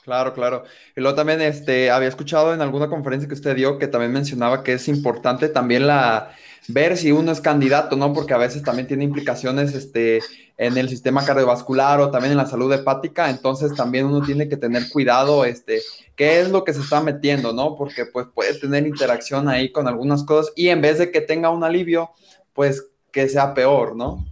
[0.04, 0.64] Claro, claro.
[0.96, 4.64] Y luego también este, había escuchado en alguna conferencia que usted dio que también mencionaba
[4.64, 6.34] que es importante también la
[6.68, 8.14] ver si uno es candidato, ¿no?
[8.14, 10.20] Porque a veces también tiene implicaciones este,
[10.58, 14.58] en el sistema cardiovascular o también en la salud hepática, entonces también uno tiene que
[14.58, 15.82] tener cuidado, este,
[16.16, 17.76] qué es lo que se está metiendo, ¿no?
[17.76, 21.50] Porque pues puede tener interacción ahí con algunas cosas y en vez de que tenga
[21.50, 22.12] un alivio,
[22.54, 24.26] pues que sea peor, ¿no?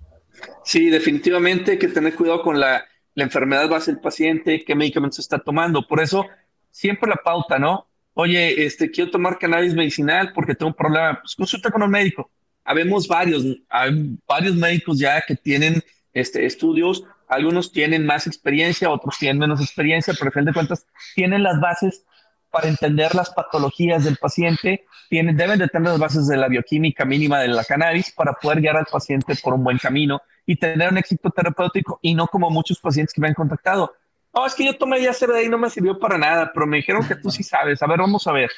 [0.63, 5.19] Sí, definitivamente hay que tener cuidado con la la enfermedad base del paciente, qué medicamentos
[5.19, 5.87] está tomando.
[5.87, 6.25] Por eso,
[6.69, 7.87] siempre la pauta, ¿no?
[8.17, 11.19] Oye, este, quiero tomar cannabis medicinal porque tengo un problema.
[11.21, 12.31] Pues consulta con un médico.
[12.63, 17.03] Habemos varios, hay varios médicos ya que tienen este, estudios.
[17.27, 21.59] Algunos tienen más experiencia, otros tienen menos experiencia, pero al fin de cuentas tienen las
[21.59, 22.05] bases
[22.51, 27.03] para entender las patologías del paciente, tienen, deben de tener las bases de la bioquímica
[27.03, 30.89] mínima de la cannabis para poder guiar al paciente por un buen camino y tener
[30.89, 33.93] un éxito terapéutico y no como muchos pacientes que me han contactado.
[34.35, 36.77] No, es que yo tomé ya CBD y no me sirvió para nada, pero me
[36.77, 37.81] dijeron que tú sí sabes.
[37.81, 38.51] A ver, vamos a ver.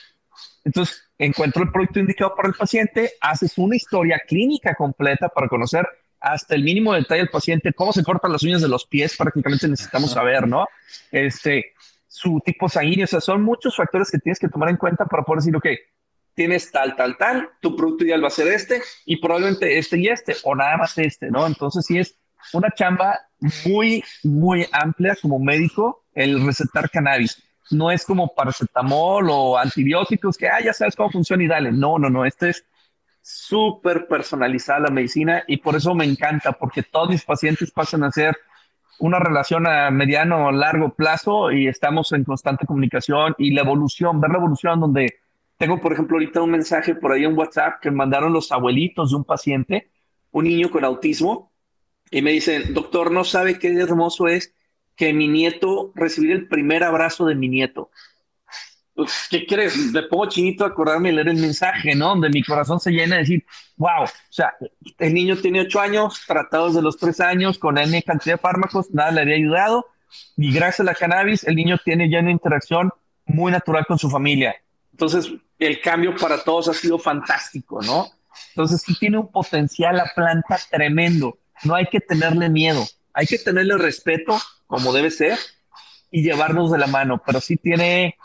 [0.63, 5.87] Entonces, encuentro el producto indicado para el paciente, haces una historia clínica completa para conocer
[6.19, 9.67] hasta el mínimo detalle del paciente, cómo se cortan las uñas de los pies, prácticamente
[9.67, 10.65] necesitamos saber, ¿no?
[11.11, 11.73] Este,
[12.07, 15.23] su tipo sanguíneo, o sea, son muchos factores que tienes que tomar en cuenta para
[15.23, 15.67] poder decir, ok,
[16.33, 20.07] tienes tal, tal, tal, tu producto ideal va a ser este y probablemente este y
[20.07, 21.45] este, o nada más este, ¿no?
[21.45, 22.17] Entonces sí es
[22.53, 23.19] una chamba
[23.65, 27.43] muy, muy amplia como médico el recetar cannabis.
[27.71, 31.71] No es como paracetamol o antibióticos que, ah, ya sabes cómo funciona y dale.
[31.71, 32.65] No, no, no, este es
[33.21, 38.11] súper personalizada la medicina y por eso me encanta, porque todos mis pacientes pasan a
[38.11, 38.37] ser
[38.99, 44.21] una relación a mediano o largo plazo y estamos en constante comunicación y la evolución,
[44.21, 45.19] ver la evolución donde
[45.57, 49.17] tengo, por ejemplo, ahorita un mensaje por ahí en WhatsApp que mandaron los abuelitos de
[49.17, 49.89] un paciente,
[50.31, 51.51] un niño con autismo,
[52.11, 54.53] y me dicen, doctor, no sabe qué hermoso es
[54.95, 57.91] que mi nieto recibir el primer abrazo de mi nieto.
[58.95, 59.93] Pues, ¿Qué crees?
[59.93, 62.09] Le pongo chinito a acordarme y leer el mensaje, ¿no?
[62.09, 64.55] Donde mi corazón se llena de decir, wow, o sea,
[64.97, 68.89] el niño tiene ocho años, tratados de los tres años, con N cantidad de fármacos,
[68.91, 69.85] nada le había ayudado,
[70.35, 72.91] y gracias a la cannabis, el niño tiene ya una interacción
[73.25, 74.55] muy natural con su familia.
[74.91, 78.07] Entonces, el cambio para todos ha sido fantástico, ¿no?
[78.49, 81.37] Entonces, sí tiene un potencial la planta tremendo.
[81.63, 85.37] No hay que tenerle miedo, hay que tenerle respeto, como debe ser,
[86.11, 88.17] y llevarnos de la mano, pero sí tiene,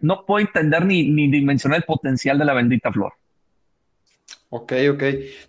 [0.00, 3.12] no puedo entender ni, ni dimensionar el potencial de la bendita flor.
[4.52, 5.02] Ok, ok.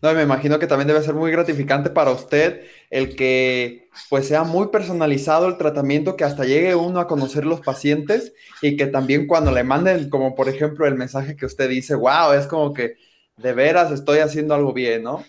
[0.04, 4.44] No, me imagino que también debe ser muy gratificante para usted el que pues sea
[4.44, 9.26] muy personalizado el tratamiento, que hasta llegue uno a conocer los pacientes y que también
[9.26, 12.96] cuando le manden, como por ejemplo el mensaje que usted dice, wow, es como que
[13.38, 15.26] de veras estoy haciendo algo bien, ¿no?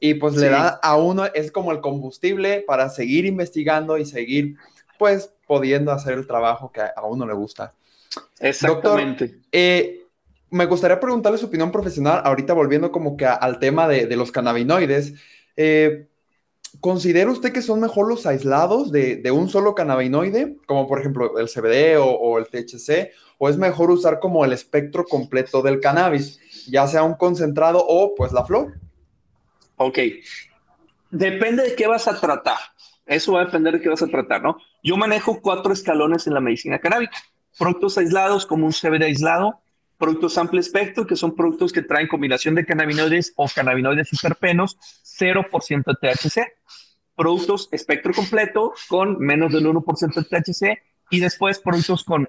[0.00, 4.56] Y pues le da a uno, es como el combustible para seguir investigando y seguir
[4.98, 7.74] pues pudiendo hacer el trabajo que a uno le gusta.
[8.38, 9.26] Exactamente.
[9.26, 10.00] Doctor, eh,
[10.50, 15.14] me gustaría preguntarle su opinión profesional, ahorita volviendo como que al tema de, los cannabinoides.
[15.56, 16.06] Eh,
[16.78, 21.48] ¿considera usted que son mejor los aislados de, un solo cannabinoide, como por ejemplo el
[21.48, 26.86] CBD o, el THC, o es mejor usar como el espectro completo del cannabis, ya
[26.86, 28.74] sea un concentrado o pues la flor?
[29.82, 29.98] Ok,
[31.10, 32.58] depende de qué vas a tratar.
[33.06, 34.58] Eso va a depender de qué vas a tratar, ¿no?
[34.82, 37.16] Yo manejo cuatro escalones en la medicina canábica.
[37.58, 39.62] Productos aislados como un CBD aislado,
[39.96, 44.76] productos amplio espectro, que son productos que traen combinación de cannabinoides o cannabinoides hiperpenos,
[45.18, 46.42] 0% de THC.
[47.16, 52.28] Productos espectro completo con menos del 1% de THC y después productos con,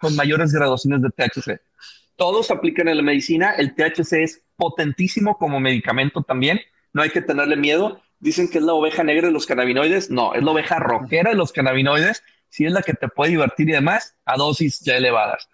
[0.00, 1.60] con mayores graduaciones de THC.
[2.16, 3.52] Todos aplican en la medicina.
[3.52, 6.60] El THC es potentísimo como medicamento también.
[6.92, 8.00] No hay que tenerle miedo.
[8.20, 10.08] Dicen que es la oveja negra de los cannabinoides.
[10.08, 12.22] No, es la oveja roquera de los cannabinoides.
[12.48, 15.48] Si es la que te puede divertir y demás, a dosis ya elevadas.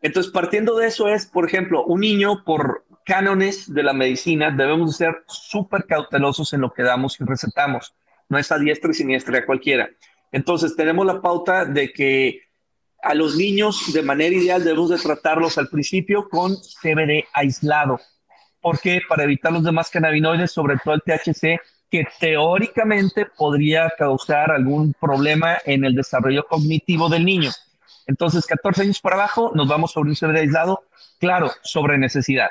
[0.00, 4.96] Entonces, partiendo de eso es, por ejemplo, un niño por cánones de la medicina debemos
[4.96, 7.96] ser súper cautelosos en lo que damos y recetamos.
[8.28, 9.90] No es a diestra y siniestra cualquiera.
[10.30, 12.42] Entonces, tenemos la pauta de que
[13.02, 17.98] a los niños de manera ideal debemos de tratarlos al principio con CBD aislado.
[18.66, 19.00] ¿Por qué?
[19.08, 25.58] Para evitar los demás cannabinoides, sobre todo el THC, que teóricamente podría causar algún problema
[25.66, 27.52] en el desarrollo cognitivo del niño.
[28.08, 30.82] Entonces, 14 años para abajo, nos vamos sobre un CBD aislado,
[31.20, 32.48] claro, sobre necesidad.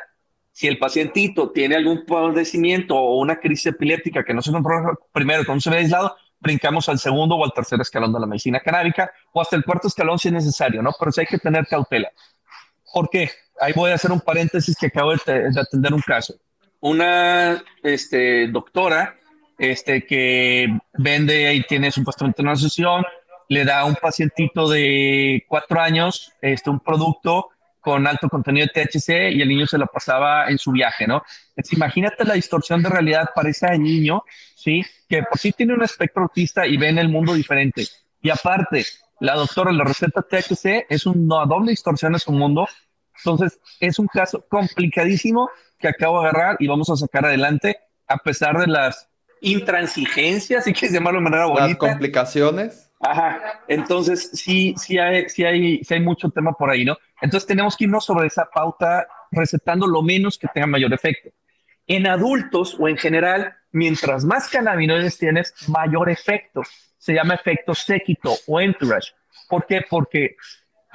[0.53, 5.43] Si el pacientito tiene algún padecimiento o una crisis epiléptica que no se controla primero
[5.43, 9.11] con un CBD aislado, brincamos al segundo o al tercer escalón de la medicina canábica
[9.33, 10.91] o hasta el cuarto escalón si es necesario, ¿no?
[10.97, 12.09] Pero sí hay que tener cautela.
[12.93, 13.31] ¿Por qué?
[13.59, 16.35] Ahí voy a hacer un paréntesis que acabo de, atender un caso.
[16.81, 19.15] Una este, doctora
[19.57, 23.03] este, que vende y tiene supuestamente una asociación,
[23.47, 27.49] le da a un pacientito de cuatro años este, un producto
[27.85, 31.21] con alto contenido de THC y el niño se lo pasaba en su viaje, ¿no?
[31.49, 34.23] Entonces, imagínate la distorsión de realidad para ese niño,
[34.55, 34.83] ¿sí?
[35.07, 37.85] Que por sí tiene un espectro autista y ve en el mundo diferente.
[38.23, 38.83] Y aparte,
[39.19, 42.67] la doctora le receta THC, es una doble distorsión en su mundo.
[43.25, 48.17] Entonces, es un caso complicadísimo que acabo de agarrar y vamos a sacar adelante a
[48.17, 49.09] pesar de las
[49.41, 51.67] intransigencias, si quieres llamarlo de manera bonita.
[51.67, 56.85] Las complicaciones Ajá, entonces sí, sí hay, sí hay, sí hay mucho tema por ahí,
[56.85, 56.97] ¿no?
[57.21, 61.29] Entonces tenemos que irnos sobre esa pauta recetando lo menos que tenga mayor efecto.
[61.87, 66.61] En adultos o en general, mientras más cannabinoides tienes, mayor efecto.
[66.97, 69.11] Se llama efecto séquito o entourage.
[69.47, 69.81] ¿Por qué?
[69.87, 70.35] Porque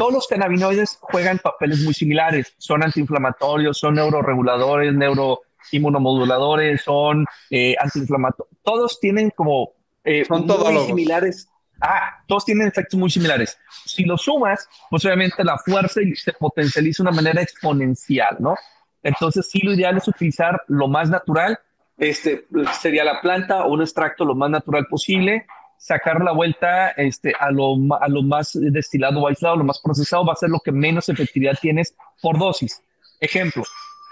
[0.01, 2.55] todos los cannabinoides juegan papeles muy similares.
[2.57, 8.57] Son antiinflamatorios, son neuroreguladores, neuroinmunomoduladores, son eh, antiinflamatorios.
[8.63, 11.51] Todos tienen como eh, son muy similares
[11.83, 13.59] ah, todos tienen efectos muy similares.
[13.85, 18.55] Si lo sumas, pues obviamente la fuerza se potencializa de una manera exponencial, ¿no?
[19.03, 21.59] Entonces, sí, lo ideal es utilizar lo más natural,
[21.99, 22.47] este,
[22.81, 25.47] sería la planta o un extracto lo más natural posible,
[25.81, 30.25] sacar la vuelta este, a, lo, a lo más destilado o aislado, lo más procesado,
[30.25, 32.83] va a ser lo que menos efectividad tienes por dosis.
[33.19, 33.64] Ejemplo,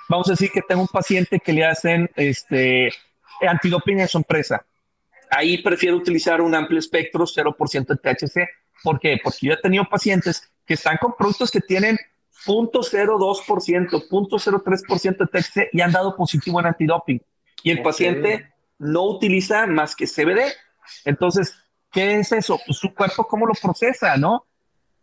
[0.08, 2.90] vamos a decir que tengo un paciente que le hacen este,
[3.40, 4.64] antidoping en su empresa
[5.30, 8.48] ahí prefiero utilizar un amplio espectro, 0% de THC.
[8.82, 9.18] ¿Por qué?
[9.22, 11.98] Porque yo he tenido pacientes que están con productos que tienen
[12.46, 17.22] 0.02%, 0.03% de THC y han dado positivo en antidoping.
[17.62, 20.52] Y el paciente no utiliza más que CBD.
[21.04, 21.54] Entonces,
[21.90, 22.60] ¿qué es eso?
[22.64, 24.46] Pues su cuerpo, ¿cómo lo procesa, no?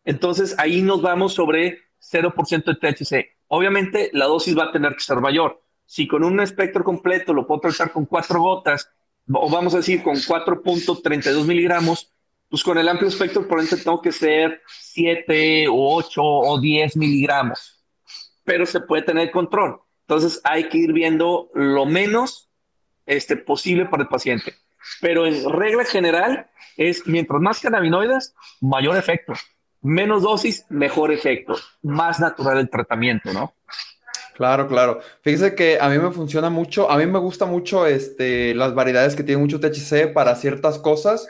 [0.04, 3.36] Entonces, ahí nos vamos sobre 0% de THC.
[3.48, 5.62] Obviamente, la dosis va a tener que ser mayor.
[5.86, 8.90] Si con un espectro completo lo puedo tratar con cuatro gotas
[9.32, 12.12] o vamos a decir con 4.32 miligramos,
[12.50, 16.98] pues con el amplio espectro por ende tengo que ser 7 o 8 o 10
[16.98, 17.84] miligramos,
[18.44, 19.80] pero se puede tener control.
[20.02, 22.50] Entonces hay que ir viendo lo menos
[23.06, 24.54] este, posible para el paciente.
[25.02, 29.34] Pero en regla general es mientras más cannabinoides, mayor efecto.
[29.82, 31.56] Menos dosis, mejor efecto.
[31.84, 33.54] Más natural el tratamiento, ¿no?
[34.36, 35.00] Claro, claro.
[35.22, 39.16] Fíjese que a mí me funciona mucho, a mí me gusta mucho este, las variedades
[39.16, 41.28] que tienen mucho THC para ciertas cosas.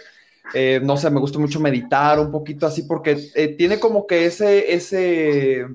[0.54, 4.26] Eh, no sé, me gusta mucho meditar un poquito así porque eh, tiene como que
[4.26, 5.68] ese, ese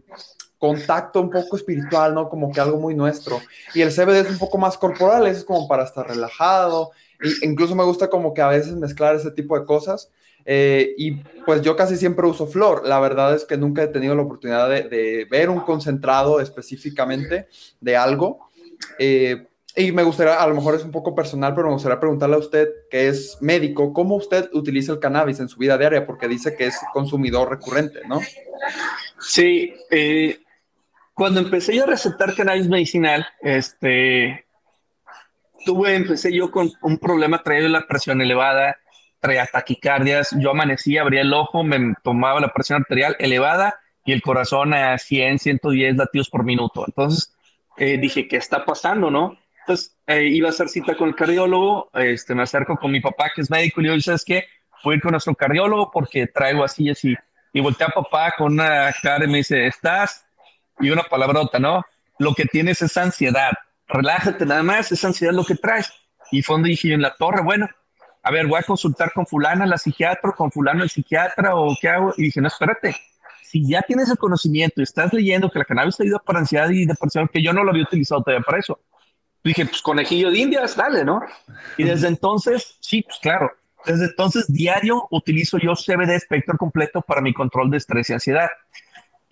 [0.59, 2.29] contacto un poco espiritual, ¿no?
[2.29, 3.41] Como que algo muy nuestro.
[3.75, 6.91] Y el CBD es un poco más corporal, es como para estar relajado.
[7.43, 10.11] Incluso me gusta como que a veces mezclar ese tipo de cosas.
[10.45, 11.13] Eh, y
[11.45, 12.87] pues yo casi siempre uso flor.
[12.87, 17.49] La verdad es que nunca he tenido la oportunidad de, ver un concentrado específicamente
[17.81, 18.51] de algo.
[18.99, 22.37] Eh, y me gustaría, a lo mejor es un poco personal, pero me gustaría preguntarle
[22.37, 26.07] a usted, que es médico, ¿cómo usted utiliza el cannabis en su vida diaria?
[26.07, 28.21] Porque dice que es consumidor recurrente, ¿no?
[29.21, 30.41] Sí, eh,
[31.15, 34.45] cuando empecé yo a recetar cannabis medicinal, este,
[35.65, 38.79] tuve, empecé yo con un problema, traía la presión elevada,
[39.21, 44.23] traía taquicardias, yo amanecía, abría el ojo, me tomaba la presión arterial elevada y el
[44.23, 46.85] corazón a 100, 110 latidos por minuto.
[46.87, 47.35] Entonces
[47.77, 49.39] eh, dije, ¿qué está pasando, no?
[49.61, 53.31] Entonces eh, iba a hacer cita con el cardiólogo, este, me acerco con mi papá
[53.35, 54.45] que es médico y le digo, ¿sabes qué?
[54.83, 57.15] Voy a ir con nuestro cardiólogo porque traigo así y así.
[57.53, 60.25] Y volteé a papá con una cara y me dice, ¿estás?
[60.79, 61.85] Y una palabrota, ¿no?
[62.19, 63.53] Lo que tienes es ansiedad.
[63.93, 65.93] Relájate nada más, es ansiedad lo que traes.
[66.31, 67.69] Y fue donde dije en la torre, bueno,
[68.23, 71.89] a ver, voy a consultar con fulana la psiquiatra, con fulano el psiquiatra o qué
[71.89, 72.15] hago.
[72.17, 72.97] Y dije, no, espérate,
[73.43, 76.87] si ya tienes el conocimiento y estás leyendo que la cannabis ayuda para ansiedad y
[76.87, 78.79] depresión, que yo no lo había utilizado todavía para eso.
[79.43, 81.23] Dije, pues conejillo de indias, dale, ¿no?
[81.79, 83.51] Y desde entonces, sí, pues claro,
[83.87, 88.51] desde entonces diario utilizo yo CBD espectro completo para mi control de estrés y ansiedad.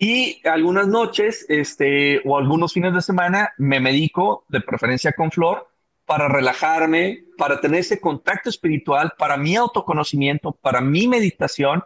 [0.01, 5.67] Y algunas noches, este, o algunos fines de semana, me medico, de preferencia con flor,
[6.05, 11.83] para relajarme, para tener ese contacto espiritual, para mi autoconocimiento, para mi meditación.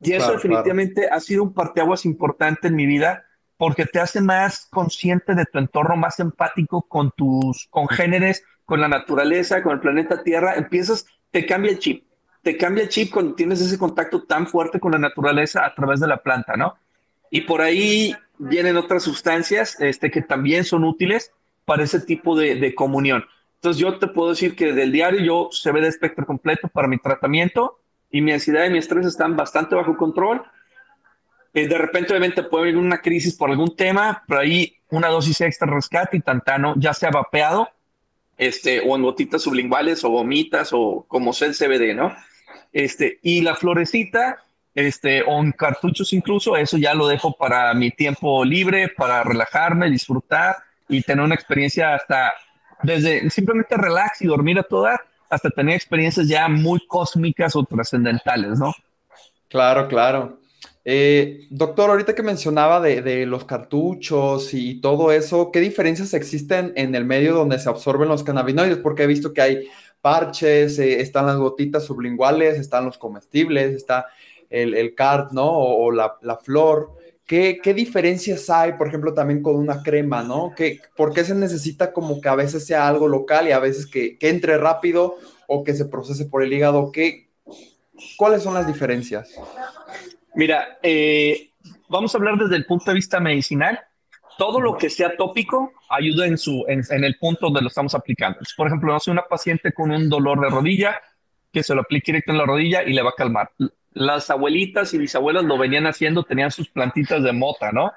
[0.00, 3.24] Y eso definitivamente ha sido un parteaguas importante en mi vida
[3.56, 8.86] porque te hace más consciente de tu entorno, más empático con tus congéneres, con la
[8.86, 10.54] naturaleza, con el planeta Tierra.
[10.54, 12.06] Empiezas, te cambia el chip.
[12.42, 15.98] Te cambia el chip cuando tienes ese contacto tan fuerte con la naturaleza a través
[15.98, 16.78] de la planta, ¿no?
[17.30, 21.32] Y por ahí vienen otras sustancias este, que también son útiles
[21.64, 23.24] para ese tipo de, de comunión.
[23.56, 26.88] Entonces yo te puedo decir que del diario yo se ve de espectro completo para
[26.88, 30.42] mi tratamiento y mi ansiedad y mi estrés están bastante bajo control.
[31.54, 35.40] Eh, de repente obviamente puede haber una crisis por algún tema, pero ahí una dosis
[35.40, 37.68] extra rescate y tantano ya sea vapeado
[38.38, 42.14] este, o en gotitas sublinguales o gomitas o como sea el CBD, ¿no?
[42.72, 44.44] Este, y la florecita,
[44.86, 49.90] este, o en cartuchos incluso, eso ya lo dejo para mi tiempo libre, para relajarme,
[49.90, 50.56] disfrutar
[50.88, 52.32] y tener una experiencia hasta
[52.84, 58.60] desde simplemente relax y dormir a toda hasta tener experiencias ya muy cósmicas o trascendentales,
[58.60, 58.72] ¿no?
[59.48, 60.38] Claro, claro.
[60.84, 66.94] Eh, doctor, ahorita que mencionaba de, los cartuchos y todo eso, ¿qué diferencias existen en
[66.94, 68.78] el medio donde se absorben los cannabinoides?
[68.78, 69.68] Porque he visto que hay
[70.00, 74.06] parches, eh, están las gotitas sublinguales, están los comestibles, está
[74.50, 75.48] el, el card, ¿no?
[75.50, 76.96] O, la, la, flor.
[77.26, 80.52] ¿Qué, ¿Qué, diferencias hay, por ejemplo, también con una crema, ¿no?
[80.56, 83.86] ¿Qué, ¿Por qué se necesita como que a veces sea algo local y a veces
[83.86, 86.90] que, que entre rápido o que se procese por el hígado?
[86.92, 87.28] ¿Qué,
[88.16, 89.34] ¿Cuáles son las diferencias?
[90.34, 91.50] Mira, eh,
[91.88, 93.78] vamos a hablar desde el punto de vista medicinal.
[94.36, 98.38] Todo lo que sea tópico ayuda en, su, en, el punto donde lo estamos aplicando.
[98.56, 101.00] Por ejemplo, no sé, una paciente con un dolor de rodilla,
[101.52, 103.50] que se lo aplique directo en la rodilla y le va a calmar.
[103.92, 107.92] Las abuelitas y bisabuelas lo venían haciendo, tenían sus plantitas de mota, ¿no?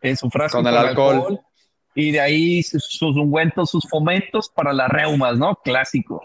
[0.00, 1.40] En su frasco con el alcohol.
[1.94, 5.56] Y de ahí sus, ungüentos, sus fomentos para las reumas, ¿no?
[5.56, 6.24] Clásico.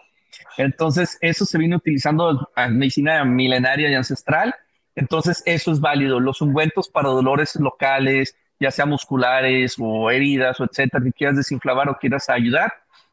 [0.57, 4.53] Entonces, eso se viene utilizando en medicina milenaria y ancestral
[4.95, 6.19] entonces, eso es válido.
[6.19, 11.89] Los ungüentos para dolores locales, ya sea musculares o heridas o etcétera, que quieras desinflamar
[11.89, 12.71] o quieras ayudar,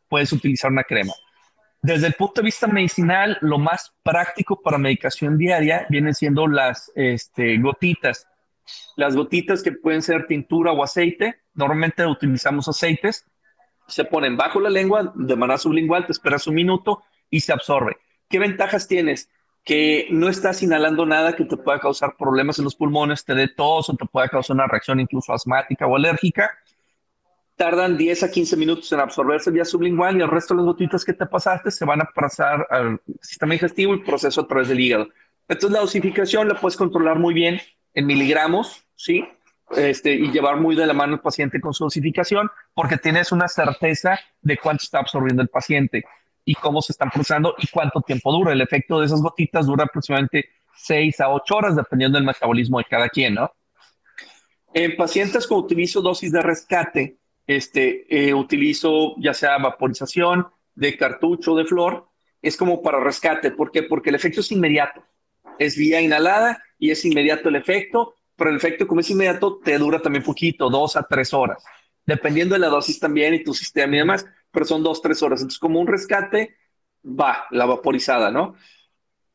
[0.08, 1.12] puedes utilizar una crema.
[1.82, 6.92] Desde el punto de vista medicinal, lo más práctico para medicación diaria vienen siendo las
[6.94, 8.26] este, gotitas.
[8.96, 13.24] Las gotitas que pueden ser tintura o aceite, normalmente utilizamos aceites,
[13.88, 17.96] se ponen bajo la lengua de manera sublingual, te esperas un minuto y se absorbe.
[18.28, 19.28] ¿Qué ventajas tienes?
[19.64, 23.48] que no estás inhalando nada que te pueda causar problemas en los pulmones, te dé
[23.48, 26.50] tos o te pueda causar una reacción incluso asmática o alérgica.
[27.60, 31.04] Tardan 10 a 15 minutos en absorberse vía sublingual y el resto de las gotitas
[31.04, 34.80] que te pasaste se van a pasar al sistema digestivo y proceso a través del
[34.80, 35.10] hígado.
[35.46, 37.60] Entonces la dosificación la puedes controlar muy bien
[37.92, 39.28] en miligramos, ¿sí?
[39.76, 43.46] Este, y llevar muy de la mano al paciente con su dosificación porque tienes una
[43.46, 46.02] certeza de cuánto está absorbiendo el paciente
[46.46, 48.54] y cómo se están procesando y cuánto tiempo dura.
[48.54, 52.84] El efecto de esas gotitas dura aproximadamente 6 a 8 horas, dependiendo del metabolismo de
[52.84, 53.52] cada quien, ¿no?
[54.72, 61.54] En pacientes con utilizo dosis de rescate, este, eh, utilizo ya sea vaporización de cartucho
[61.54, 62.08] de flor,
[62.42, 63.50] es como para rescate.
[63.50, 63.82] ¿Por qué?
[63.82, 65.04] Porque el efecto es inmediato.
[65.58, 69.76] Es vía inhalada y es inmediato el efecto, pero el efecto como es inmediato te
[69.78, 71.62] dura también poquito, dos a tres horas,
[72.06, 75.40] dependiendo de la dosis también y tu sistema y demás pero son dos, tres horas.
[75.40, 76.56] Entonces, como un rescate,
[77.04, 78.54] va la vaporizada, ¿no?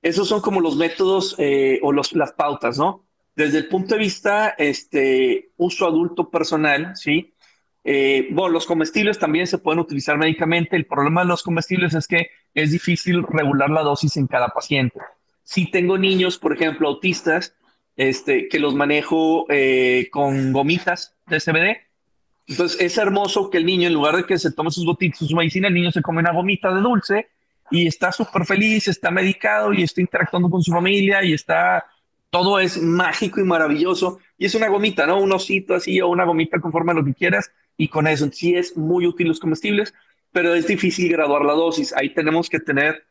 [0.02, 3.08] Esos son como los métodos eh, o los, las pautas, ¿no?
[3.36, 7.34] Desde el punto de vista, este, uso adulto personal, ¿sí?
[7.88, 10.76] Eh, bueno, los comestibles también se pueden utilizar médicamente.
[10.76, 15.00] El problema de los comestibles es que es difícil regular la dosis en cada paciente.
[15.44, 17.56] Si tengo niños, por ejemplo, autistas,
[17.96, 21.78] este, que los manejo eh, con gomitas de CBD,
[22.48, 25.36] Entonces es hermoso que el niño, en lugar de que se tome sus gotitas, su
[25.36, 27.28] medicina, el niño se come una gomita de dulce
[27.70, 31.86] y está súper feliz, está medicado y está interactuando con su familia y está,
[32.32, 34.20] todo es mágico y maravilloso.
[34.40, 35.20] Y es una gomita, ¿no?
[35.20, 38.56] Un osito así o una gomita conforme a lo que quieras y con eso sí
[38.56, 39.94] es muy útil los comestibles,
[40.32, 41.94] pero es difícil graduar la dosis.
[41.94, 43.06] Ahí tenemos que tener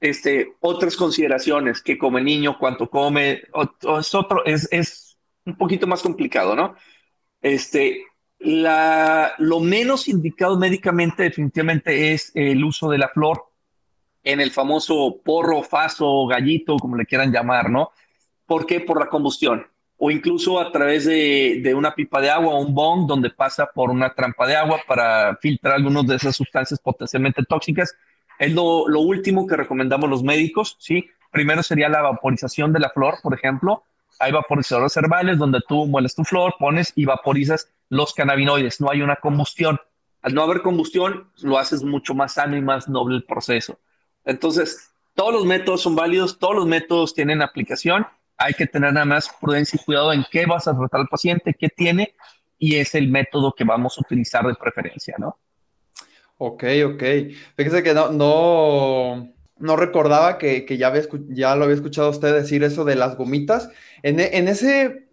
[0.00, 3.42] este, otras consideraciones, que come niño, cuánto come,
[3.98, 6.74] es otro, es, es un poquito más complicado, ¿no?
[7.40, 8.02] Este,
[8.38, 13.44] la, lo menos indicado médicamente definitivamente es el uso de la flor
[14.22, 17.92] en el famoso porro, faso, gallito, como le quieran llamar, ¿no?
[18.44, 18.80] ¿Por qué?
[18.80, 19.66] Por la combustión.
[19.98, 23.66] O incluso a través de, de una pipa de agua o un bong donde pasa
[23.66, 27.94] por una trampa de agua para filtrar algunas de esas sustancias potencialmente tóxicas.
[28.38, 31.08] Es lo, lo último que recomendamos los médicos, ¿sí?
[31.30, 33.84] Primero sería la vaporización de la flor, por ejemplo.
[34.18, 38.80] Hay vaporizadores herbales donde tú mueles tu flor, pones y vaporizas los cannabinoides.
[38.80, 39.78] No hay una combustión.
[40.22, 43.78] Al no haber combustión, lo haces mucho más sano y más noble el proceso.
[44.24, 48.06] Entonces, todos los métodos son válidos, todos los métodos tienen aplicación.
[48.38, 51.54] Hay que tener nada más prudencia y cuidado en qué vas a tratar al paciente,
[51.58, 52.14] qué tiene,
[52.58, 55.38] y es el método que vamos a utilizar de preferencia, ¿no?
[56.38, 57.02] Ok, ok.
[57.56, 62.34] Fíjese que no, no, no recordaba que, que ya, había, ya lo había escuchado usted
[62.34, 63.70] decir eso de las gomitas.
[64.02, 65.08] En, en ese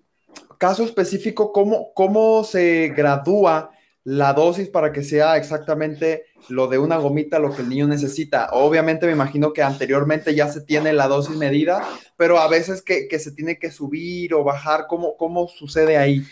[0.57, 3.71] caso específico, ¿cómo, ¿cómo se gradúa
[4.03, 8.49] la dosis para que sea exactamente lo de una gomita, lo que el niño necesita.
[8.51, 11.87] Obviamente me imagino que anteriormente ya se tiene la dosis medida,
[12.17, 16.23] pero a veces que, se tiene que subir o bajar, ¿cómo, cómo sucede ahí?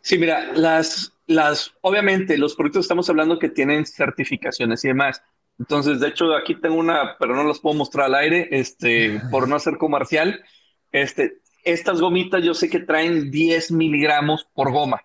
[0.00, 5.22] Sí, mira, las, las, obviamente los productos estamos hablando que tienen certificaciones y demás.
[5.58, 9.46] Entonces, de hecho, aquí tengo una, pero no las puedo mostrar al aire, este, por
[9.46, 10.42] no ser comercial.
[10.90, 15.02] Este, estas gomitas yo sé que traen 10 miligramos por goma.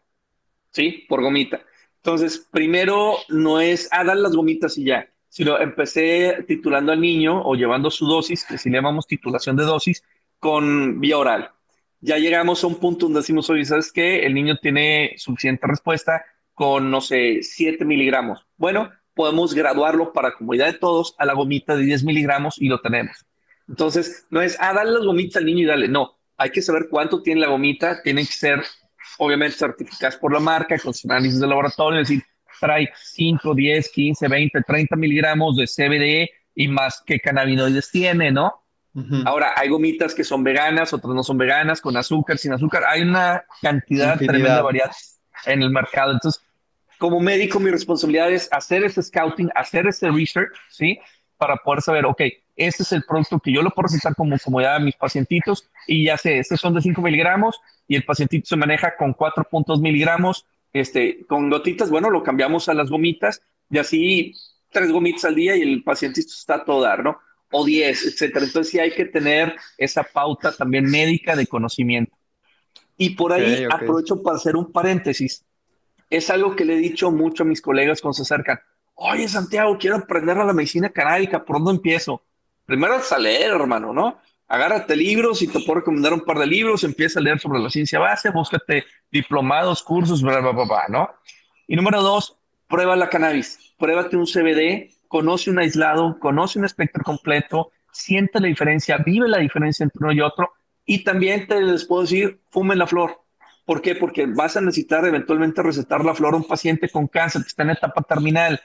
[0.78, 1.06] ¿Sí?
[1.10, 1.62] Por gomita.
[1.98, 7.42] Entonces, primero no es, ah, dar las gomitas y ya, sino empecé titulando al niño
[7.44, 10.04] o llevando su dosis, que si le llamamos titulación de dosis,
[10.40, 11.52] con vía oral.
[12.00, 14.20] Ya llegamos a un punto donde decimos, oye, ¿sabes qué?
[14.20, 16.24] El niño tiene suficiente respuesta
[16.54, 18.46] con, no sé, 7 miligramos.
[18.56, 22.82] Bueno, podemos graduarlo para comodidad de todos a la gomita de 10 miligramos y lo
[22.82, 23.26] tenemos.
[23.68, 25.88] Entonces, no es, ah, darle las gomitas al niño y dale.
[25.88, 28.64] No, hay que saber cuánto tiene la gomita, tiene que ser
[29.18, 32.24] obviamente certificadas por la marca, con su análisis de laboratorio, es decir,
[32.60, 38.64] trae 5, 10, 15, 20, 30 miligramos de CBD y más que cannabinoides tiene, ¿no?
[39.26, 42.84] Ahora, hay gomitas que son veganas, otras no son veganas, con azúcar, sin azúcar.
[42.88, 46.14] Hay una cantidad tremenda de variedades en el mercado.
[46.14, 46.44] Entonces,
[46.98, 51.00] como médico, mi responsabilidad es hacer ese scouting, hacer ese research, ¿sí?
[51.38, 52.22] Para poder saber, ok,
[52.58, 56.06] este es el producto que yo lo puedo recetar como comodidad a mis pacientitos y
[56.06, 60.46] ya sé, estos son de 5 miligramos, y el pacientito se maneja con 4.2 miligramos,
[60.74, 64.34] este, con gotitas, bueno, lo cambiamos a las gomitas y así
[64.70, 67.18] tres gomitas al día y el pacientito está a todo dar, ¿no?
[67.52, 68.46] O 10, etcétera.
[68.46, 72.16] Entonces sí hay que tener esa pauta también médica de conocimiento.
[72.98, 75.46] Y por ahí aprovecho para hacer un paréntesis.
[76.10, 78.60] Es algo que le he dicho mucho a mis colegas cuando se acercan.
[78.96, 82.24] Oye, Santiago, quiero aprender a la medicina canábica, ¿por dónde empiezo?
[82.68, 84.20] Primero a leer, hermano, ¿no?
[84.48, 87.70] agárrate libros y te puedo recomendar un par de libros, empieza a leer sobre la
[87.70, 91.10] ciencia base, búscate diplomados, cursos, bla, bla, bla, bla, ¿no?
[91.68, 92.38] Y número dos,
[92.68, 98.48] prueba la cannabis, pruébate un CBD, conoce un aislado, conoce un espectro completo, siente la
[98.48, 100.52] diferencia, vive la diferencia entre uno y otro,
[100.86, 103.22] y también te les puedo decir, fumen la flor.
[103.66, 103.96] ¿Por qué?
[103.96, 107.64] Porque vas a necesitar eventualmente recetar la flor a un paciente con cáncer que está
[107.64, 108.62] en etapa terminal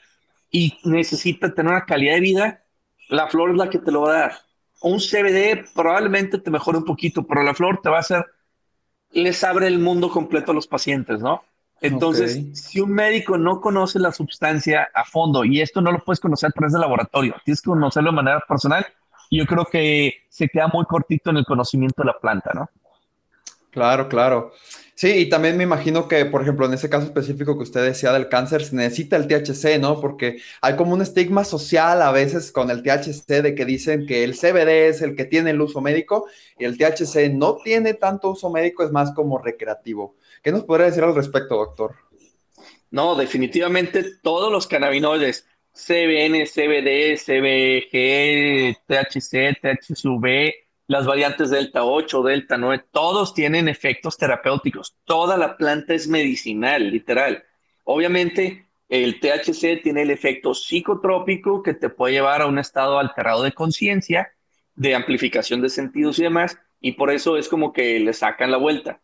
[0.48, 2.61] y necesita tener una calidad de vida,
[3.12, 4.32] la flor es la que te lo va a dar
[4.82, 8.26] un CBD probablemente te mejore un poquito, pero la flor te va a hacer,
[9.12, 11.42] les abre el mundo completo a los pacientes, ¿no?
[11.80, 16.20] Entonces, si un médico no conoce la sustancia a fondo, y esto no lo puedes
[16.20, 18.86] conocer a través del laboratorio, tienes que conocerlo de manera personal,
[19.30, 22.70] yo creo que se queda muy cortito en el conocimiento de la planta, ¿no?
[23.70, 24.52] Claro, claro.
[25.02, 28.12] Sí, y también me imagino que, por ejemplo, en ese caso específico que usted decía
[28.12, 30.00] del cáncer, se necesita el THC, ¿no?
[30.00, 34.22] Porque hay como un estigma social a veces con el THC de que dicen que
[34.22, 38.30] el CBD es el que tiene el uso médico y el THC no tiene tanto
[38.30, 40.14] uso médico, es más como recreativo.
[40.40, 41.96] ¿Qué nos podría decir al respecto, doctor?
[42.92, 50.52] No, definitivamente todos los cannabinoides, CBN, CBD, CBG, THC, THCV,
[50.88, 54.96] las variantes delta 8, delta 9, todos tienen efectos terapéuticos.
[55.04, 57.44] Toda la planta es medicinal, literal.
[57.84, 63.42] Obviamente, el THC tiene el efecto psicotrópico que te puede llevar a un estado alterado
[63.42, 64.32] de conciencia,
[64.74, 68.58] de amplificación de sentidos y demás, y por eso es como que le sacan la
[68.58, 69.00] vuelta.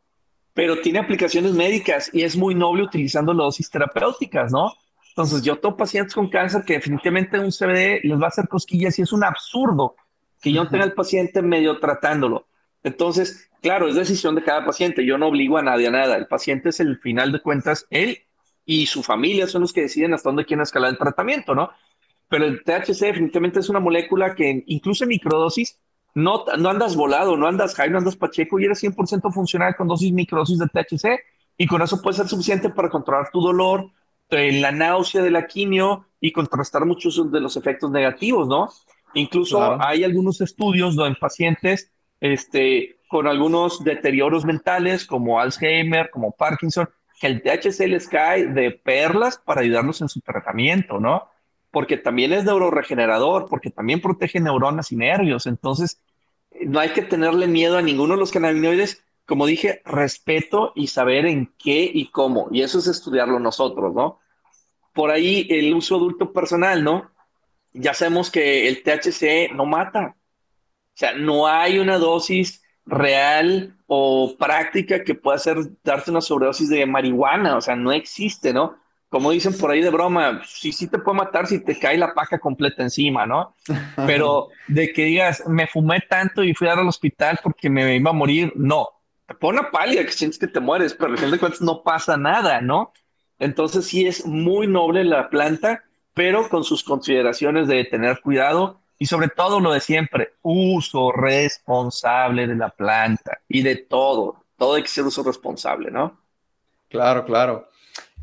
[0.59, 4.73] pero tiene aplicaciones médicas y es muy noble utilizando las dosis terapéuticas, ¿no?
[5.11, 8.99] Entonces, yo tengo pacientes con cáncer que definitivamente un CBD les va a hacer cosquillas
[8.99, 9.95] y es un absurdo
[10.41, 12.47] que yo tenga al paciente medio tratándolo.
[12.83, 15.05] Entonces, claro, es decisión de cada paciente.
[15.05, 16.17] Yo no obligo a nadie a nada.
[16.17, 18.19] El paciente es el final de cuentas, él
[18.65, 21.71] y su familia son los que deciden hasta dónde quieren escalar el tratamiento, ¿no?
[22.29, 25.81] Pero el THC definitivamente es una molécula que incluso en microdosis
[26.15, 29.89] no, no andas volado, no andas high, no andas pacheco y eres 100% funcional con
[29.89, 31.21] dosis microdosis de THC
[31.57, 33.91] y con eso puede ser suficiente para controlar tu dolor,
[34.31, 38.69] eh, la náusea de la quimio y contrastar muchos de los efectos negativos, ¿no?
[39.19, 41.91] Incluso hay algunos estudios donde en pacientes
[42.21, 46.89] este, con algunos deterioros mentales como Alzheimer, como Parkinson,
[47.21, 51.29] que el THC les cae de perlas para ayudarlos en su tratamiento, ¿no?
[51.71, 55.47] Porque también es neuroregenerador, porque también protege neuronas y nervios.
[55.47, 56.01] Entonces,
[56.61, 59.05] no hay que tenerle miedo a ninguno de los cannabinoides.
[59.27, 62.49] Como dije, respeto y saber en qué y cómo.
[62.51, 64.21] Y eso es estudiarlo nosotros, ¿no?
[64.95, 67.11] Por ahí el uso adulto personal, ¿no?
[67.79, 70.17] Ya sabemos que el THC no mata.
[70.17, 76.69] O sea, no hay una dosis real o práctica que pueda hacer darte una sobredosis
[76.69, 78.77] de marihuana, o sea, no existe, ¿no?
[79.09, 82.13] Como dicen por ahí de broma, sí, sí te puede matar si te cae la
[82.13, 83.55] paja completa encima, ¿no?
[84.07, 87.97] Pero de que digas, me fumé tanto y fui a dar al hospital porque me
[87.97, 88.89] iba a morir, no.
[89.27, 91.83] Te pone una pálida que sientes que te mueres, pero al final de cuentas no
[91.83, 92.93] pasa nada, ¿no?
[93.39, 95.85] Entonces sí es muy noble la planta,
[96.19, 102.49] pero con sus consideraciones de tener cuidado y sobre todo lo de siempre, uso responsable
[102.49, 104.43] de la planta y de todo.
[104.57, 106.19] Todo hay que ser uso responsable, ¿no?
[106.89, 107.69] Claro, claro.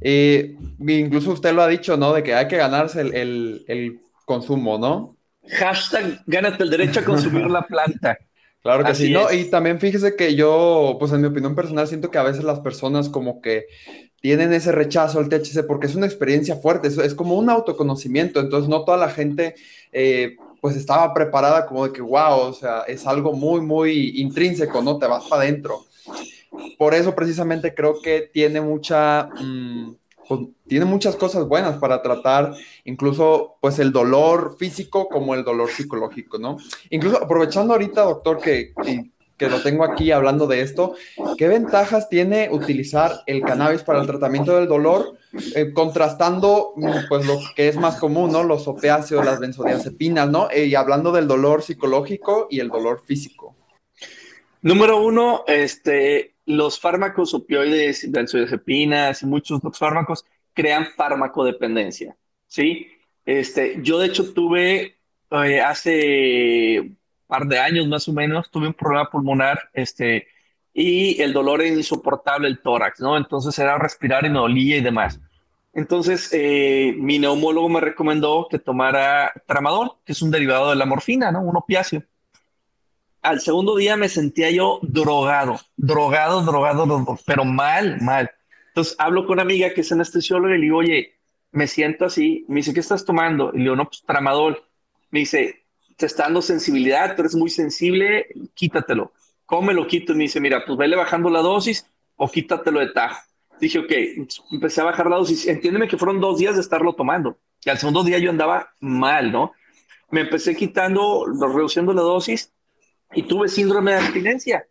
[0.02, 2.12] Eh, incluso usted lo ha dicho, ¿no?
[2.12, 5.16] De que hay que ganarse el, el, consumo, ¿no?
[5.58, 8.18] Hashtag gánate el derecho a consumir la planta.
[8.66, 9.32] Claro que sí, ¿no?
[9.32, 12.62] Y también fíjese que yo, pues en mi opinión personal, siento que a veces las
[12.62, 13.68] personas como que
[14.22, 18.40] tienen ese rechazo al THC porque es una experiencia fuerte, es, es como un autoconocimiento,
[18.40, 19.54] entonces no toda la gente
[19.92, 24.82] eh, pues estaba preparada como de que, wow, o sea, es algo muy, muy intrínseco,
[24.82, 24.98] ¿no?
[24.98, 25.86] Te vas para adentro.
[26.80, 29.96] Por eso precisamente creo que tiene mucha, mm,
[30.28, 32.54] pues, tiene muchas cosas buenas para tratar
[32.84, 36.58] incluso pues el dolor físico como el dolor psicológico, ¿no?
[36.90, 38.74] Incluso aprovechando ahorita, doctor, que,
[39.38, 40.96] que lo tengo aquí hablando de esto,
[41.38, 45.18] ¿qué ventajas tiene utilizar el cannabis para el tratamiento del dolor?
[45.56, 46.74] Eh, contrastando
[47.10, 48.44] pues lo que es más común, ¿no?
[48.44, 50.50] Los opiáceos, las benzodiazepinas, ¿no?
[50.50, 53.56] Eh, y hablando del dolor psicológico y el dolor físico.
[54.62, 62.16] Número uno, este, los fármacos opioides, benzodiazepinas y muchos otros fármacos crean farmacodependencia,
[62.48, 62.88] ¿sí?
[63.26, 64.98] Este, yo de hecho tuve
[65.32, 66.92] eh, hace
[67.28, 70.28] par de años más o menos, tuve un problema pulmonar, este,
[70.74, 73.18] y el dolor era insoportable, el tórax, ¿no?
[73.18, 75.20] Entonces era respirar y me dolía y demás.
[75.74, 80.86] Entonces, eh, mi neumólogo me recomendó que tomara tramadol, que es un derivado de la
[80.86, 81.42] morfina, ¿no?
[81.42, 82.04] Un opiáceo.
[83.26, 88.30] Al segundo día me sentía yo drogado, drogado, drogado, pero mal, mal.
[88.68, 91.16] Entonces hablo con una amiga que es anestesióloga y le digo, oye,
[91.52, 92.46] me siento así.
[92.48, 93.50] Me dice, ¿qué estás tomando?
[93.54, 94.62] Y le digo, no, pues tramadol.
[95.10, 95.66] Me dice,
[95.98, 99.12] te está dando sensibilidad, tú eres muy sensible, quítatelo.
[99.48, 100.14] ¿Cómo me lo quito?
[100.14, 103.22] Y me dice, mira, pues vele bajando la dosis o quítatelo de tajo.
[103.60, 103.92] Dije, ok,
[104.52, 105.48] empecé a bajar la dosis.
[105.48, 107.40] Entiéndeme que fueron dos días de estarlo tomando.
[107.64, 109.54] Y al segundo día yo andaba mal, ¿no?
[110.12, 112.52] Me empecé quitando, reduciendo la dosis
[113.16, 114.68] y tuve síndrome de abstinencia.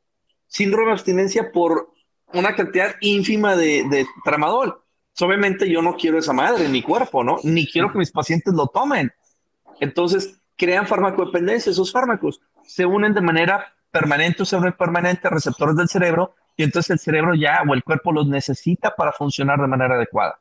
[0.47, 1.93] Síndrome de abstinencia por
[2.33, 4.81] una cantidad ínfima de, tramadol.
[5.21, 7.39] Obviamente yo no quiero esa madre en mi cuerpo, ¿no?
[7.43, 9.13] Ni quiero que mis pacientes lo tomen.
[9.81, 15.89] Entonces, crean farmacodependencia, esos fármacos se unen de manera permanente o semi-permanente a receptores del
[15.89, 19.95] cerebro y entonces el cerebro ya o el cuerpo los necesita para funcionar de manera
[19.95, 20.41] adecuada.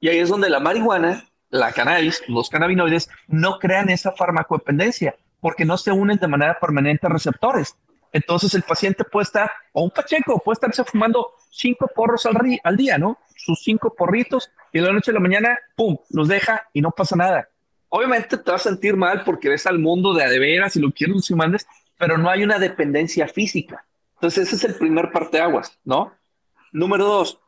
[0.00, 5.64] Y ahí es donde la marihuana, la cannabis, los cannabinoides no crean esa farmacodependencia porque
[5.64, 7.76] no se unen de manera permanente receptores.
[8.12, 12.98] Entonces el paciente puede estar, o un pacheco, puede estarse fumando cinco porros al, día,
[12.98, 13.18] ¿no?
[13.36, 16.90] Sus cinco porritos y de la noche a la mañana, ¡pum!, los deja y no
[16.90, 17.48] pasa nada
[17.88, 21.30] obviamente te vas a sentir mal porque ves al mundo de adeveras y lo quieres
[21.30, 21.66] y mandes,
[21.98, 23.84] pero no hay una dependencia física.
[24.14, 26.12] Entonces, ese es el primer parteaguas, ¿no?
[26.72, 27.40] Número dos,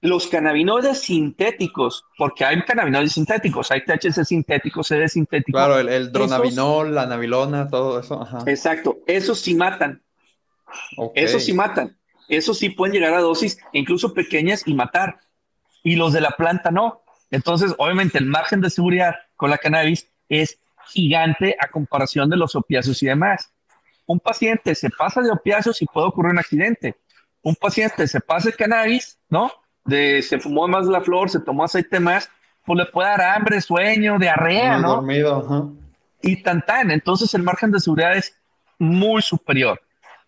[0.00, 5.56] los cannabinoides sintéticos, porque hay cannabinoides sintéticos, hay THC sintético, CD sintético.
[5.56, 8.26] Claro, el, dronabinol, la navilona, todo eso.
[8.46, 10.02] Exacto, esos sí matan.
[11.14, 11.96] Esos sí matan.
[12.28, 15.20] Esos sí pueden llegar a dosis incluso pequeñas y matar.
[15.82, 17.02] Y los de la planta no.
[17.30, 22.54] Entonces, obviamente, el margen de seguridad con la cannabis es gigante a comparación de los
[22.54, 23.52] opiáceos y demás.
[24.06, 26.96] Un paciente se pasa de opiáceos y puede ocurrir un accidente.
[27.42, 29.52] un paciente se pasa el cannabis, ¿no?
[29.86, 32.28] De, se fumó más la flor, se tomó aceite más,
[32.64, 34.96] pues le puede dar hambre, sueño, diarrea, ¿no?
[34.96, 35.68] Dormido, ajá.
[36.22, 36.90] Y tan tan.
[36.90, 38.36] Entonces el margen de seguridad es
[38.78, 39.80] muy superior.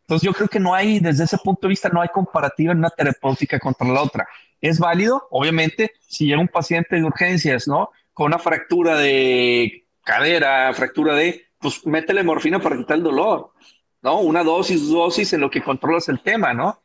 [0.03, 2.79] Entonces yo creo que no hay, desde ese punto de vista, no hay comparativa en
[2.79, 4.27] una terapéutica contra la otra.
[4.61, 7.91] Es válido, obviamente, si llega un paciente de urgencias, ¿no?
[8.15, 13.53] Con una fractura de cadera, fractura de, pues métele morfina para quitar el dolor,
[14.01, 14.21] ¿no?
[14.21, 16.81] Una dosis, dosis en lo que controlas el tema, ¿no?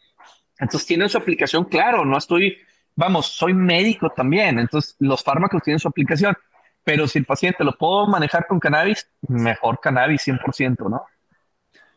[0.63, 2.57] Entonces tiene su aplicación, claro, no estoy,
[2.95, 6.35] vamos, soy médico también, entonces los fármacos tienen su aplicación,
[6.83, 11.05] pero si el paciente lo puedo manejar con cannabis, mejor cannabis 100%, ¿no?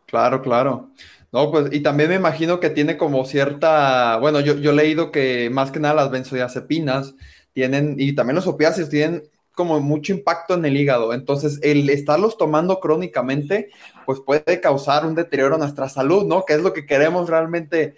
[0.07, 0.91] Claro, claro.
[1.33, 5.11] No, pues, y también me imagino que tiene como cierta, bueno, yo, yo he leído
[5.11, 7.15] que más que nada las benzodiazepinas
[7.53, 9.25] tienen, y también los opiáceos tienen
[9.57, 11.15] como mucho impacto en el hígado.
[11.15, 13.71] Entonces, el estarlos tomando crónicamente,
[14.05, 16.45] pues puede causar un deterioro a nuestra salud, ¿no?
[16.45, 17.97] Que es lo que queremos realmente,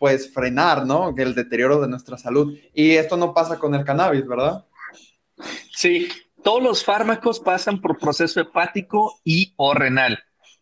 [0.00, 1.14] pues, frenar, ¿no?
[1.14, 2.56] El deterioro de nuestra salud.
[2.72, 4.64] Y esto no pasa con el cannabis, ¿verdad?
[5.74, 6.08] Sí,
[6.42, 10.18] todos los fármacos pasan por proceso hepático y o renal.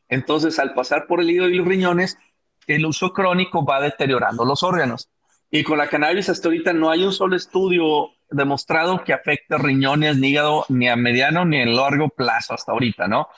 [0.08, 2.18] Entonces, al pasar por el hígado y los riñones,
[2.66, 5.08] el uso crónico va deteriorando los órganos.
[5.52, 10.16] Y con la cannabis hasta ahorita no hay un solo estudio demostrado que afecte riñones,
[10.16, 13.28] ni hígado, ni a mediano ni a largo plazo hasta ahorita, ¿no?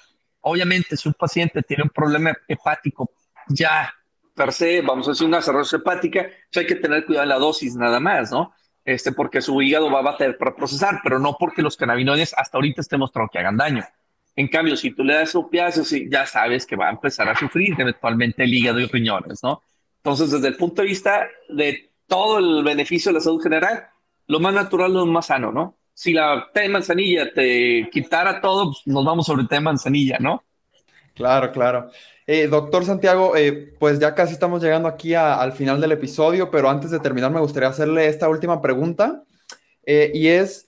[0.40, 3.10] Obviamente, si un paciente tiene un problema hepático
[3.48, 3.92] ya
[4.34, 7.38] per se, vamos a decir una cirrosis hepática, pues hay que tener cuidado en la
[7.38, 8.52] dosis nada más, ¿no?
[8.84, 12.58] Este, porque su hígado va a bater para procesar, pero no porque los cannabinoides hasta
[12.58, 13.84] ahorita estén mostrado que hagan daño.
[14.36, 17.74] En cambio, si tú le das opiáceos, ya sabes que va a empezar a sufrir
[17.78, 19.62] eventualmente el hígado y riñones, ¿no?
[19.96, 23.86] Entonces, desde el punto de vista de todo el beneficio de la salud general,
[24.26, 25.76] lo más natural, lo más sano, ¿no?
[25.92, 30.18] Si la té de manzanilla te quitara todo, pues nos vamos sobre té de manzanilla,
[30.18, 30.42] ¿no?
[31.20, 31.90] Claro, claro.
[32.26, 36.70] Eh, doctor Santiago, eh, pues ya casi estamos llegando aquí al final del episodio, pero
[36.70, 39.22] antes de terminar me gustaría hacerle esta última pregunta
[39.84, 40.66] eh, y es,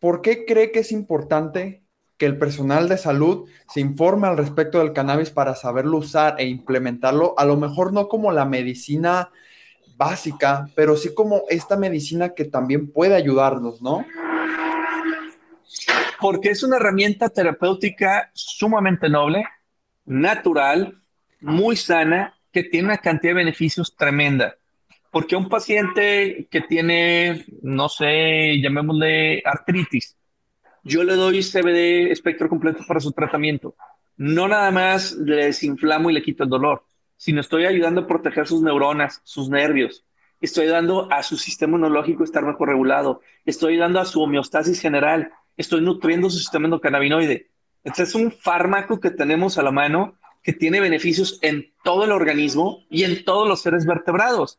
[0.00, 1.84] ¿por qué cree que es importante
[2.16, 6.46] que el personal de salud se informe al respecto del cannabis para saberlo usar e
[6.46, 7.34] implementarlo?
[7.38, 9.30] A lo mejor no como la medicina
[9.96, 14.04] básica, pero sí como esta medicina que también puede ayudarnos, ¿no?
[16.22, 19.44] Porque es una herramienta terapéutica sumamente noble,
[20.04, 21.02] natural,
[21.40, 24.54] muy sana, que tiene una cantidad de beneficios tremenda.
[25.10, 30.16] Porque un paciente que tiene, no sé, llamémosle artritis,
[30.84, 33.74] yo le doy CBD espectro completo para su tratamiento.
[34.16, 36.84] No nada más le desinflamo y le quito el dolor,
[37.16, 40.04] sino estoy ayudando a proteger sus neuronas, sus nervios.
[40.40, 43.22] Estoy ayudando a su sistema inmunológico a estar mejor regulado.
[43.44, 45.32] Estoy ayudando a su homeostasis general.
[45.56, 47.50] Estoy nutriendo su sistema endocannabinoide.
[47.84, 52.12] Este es un fármaco que tenemos a la mano que tiene beneficios en todo el
[52.12, 54.58] organismo y en todos los seres vertebrados.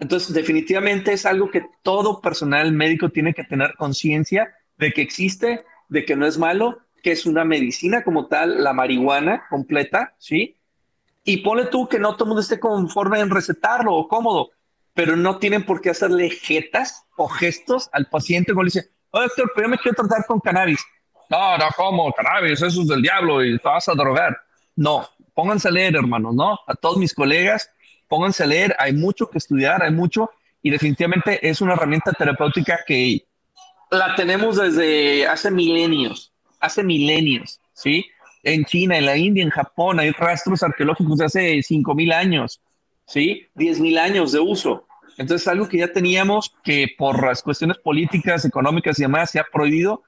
[0.00, 5.64] Entonces, definitivamente es algo que todo personal médico tiene que tener conciencia de que existe,
[5.88, 10.56] de que no es malo, que es una medicina como tal, la marihuana completa, ¿sí?
[11.22, 14.50] Y pone tú que no todo el mundo esté conforme en recetarlo o cómodo,
[14.94, 19.26] pero no tienen por qué hacerle jetas o gestos al paciente cuando le dice, oye,
[19.26, 20.84] doctor, pero yo me quiero tratar con cannabis.
[21.30, 22.12] No, no, ¿cómo?
[22.12, 24.36] Cannabis, eso es del diablo y te vas a drogar.
[24.76, 26.58] No, pónganse a leer, hermanos, ¿no?
[26.66, 27.70] A todos mis colegas,
[28.08, 30.30] pónganse a leer, hay mucho que estudiar, hay mucho,
[30.62, 33.26] y definitivamente es una herramienta terapéutica que
[33.90, 38.04] la tenemos desde hace milenios, hace milenios, ¿sí?
[38.44, 42.60] en China, en la India, en Japón, hay rastros arqueológicos de hace 5.000 años,
[43.06, 43.46] ¿sí?
[43.56, 44.86] 10.000 años de uso.
[45.16, 49.44] Entonces, algo que ya teníamos que por las cuestiones políticas, económicas y demás se ha
[49.44, 50.02] prohibido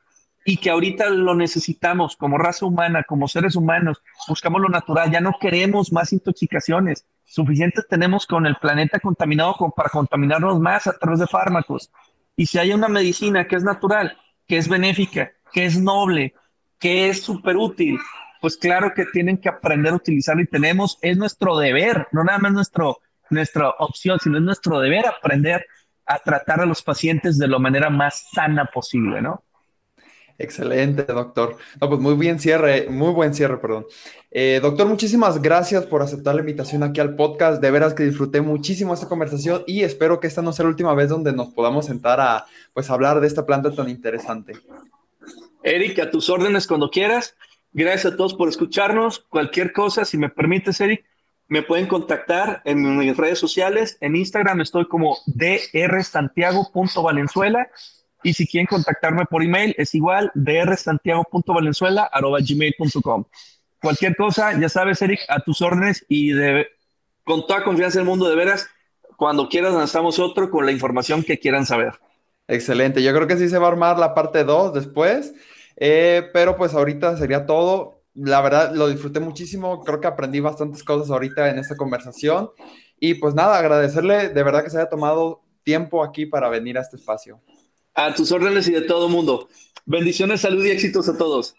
[0.44, 5.20] y que ahorita lo necesitamos como raza humana, como seres humanos, buscamos lo natural, ya
[5.20, 11.18] no queremos más intoxicaciones, suficientes tenemos con el planeta contaminado para contaminarnos más a través
[11.18, 11.90] de fármacos.
[12.36, 16.34] Y si hay una medicina que es natural, que es benéfica, que es noble,
[16.78, 17.98] que es súper útil,
[18.40, 22.38] pues claro que tienen que aprender a utilizarlo y tenemos, es nuestro deber, no nada
[22.38, 23.00] más nuestro,
[23.30, 25.66] nuestra opción, sino es nuestro deber aprender
[26.06, 29.42] a tratar a los pacientes de la manera más sana posible, ¿no?
[30.38, 31.56] Excelente, doctor.
[31.80, 33.86] No, pues muy bien cierre, muy buen cierre, perdón.
[34.30, 37.60] Eh, doctor, muchísimas gracias por aceptar la invitación aquí al podcast.
[37.60, 40.94] De veras que disfruté muchísimo esta conversación y espero que esta no sea la última
[40.94, 44.52] vez donde nos podamos sentar a pues hablar de esta planta tan interesante.
[45.62, 47.34] Eric, a tus órdenes cuando quieras.
[47.72, 49.20] Gracias a todos por escucharnos.
[49.20, 51.04] Cualquier cosa, si me permites, Eric,
[51.48, 53.96] me pueden contactar en mis redes sociales.
[54.00, 57.70] En Instagram estoy como drsantiago.valenzuela.
[58.22, 63.24] Y si quieren contactarme por email, es igual drsantiago.valenzuela.gmail.com.
[63.80, 66.32] Cualquier cosa, ya sabes, Eric, a tus órdenes y
[67.24, 68.68] con toda confianza del mundo, de veras,
[69.16, 71.92] cuando quieras lanzamos otro con la información que quieran saber.
[72.48, 75.34] Excelente, yo creo que sí se va a armar la parte 2 después,
[75.76, 77.95] eh, pero pues ahorita sería todo.
[78.16, 82.50] La verdad, lo disfruté muchísimo, creo que aprendí bastantes cosas ahorita en esta conversación
[82.98, 86.80] y pues nada, agradecerle de verdad que se haya tomado tiempo aquí para venir a
[86.80, 87.40] este espacio.
[87.94, 89.48] A tus órdenes y de todo mundo.
[89.84, 91.54] Bendiciones, salud y éxitos a todos.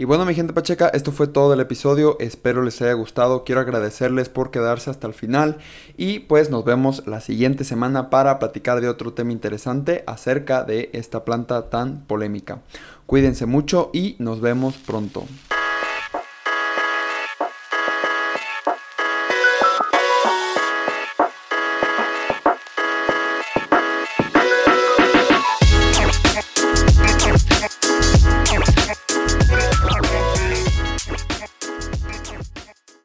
[0.00, 2.16] Y bueno, mi gente pacheca, esto fue todo el episodio.
[2.20, 3.44] Espero les haya gustado.
[3.44, 5.58] Quiero agradecerles por quedarse hasta el final.
[5.98, 10.88] Y pues nos vemos la siguiente semana para platicar de otro tema interesante acerca de
[10.94, 12.62] esta planta tan polémica.
[13.10, 15.24] Cuídense mucho y nos vemos pronto.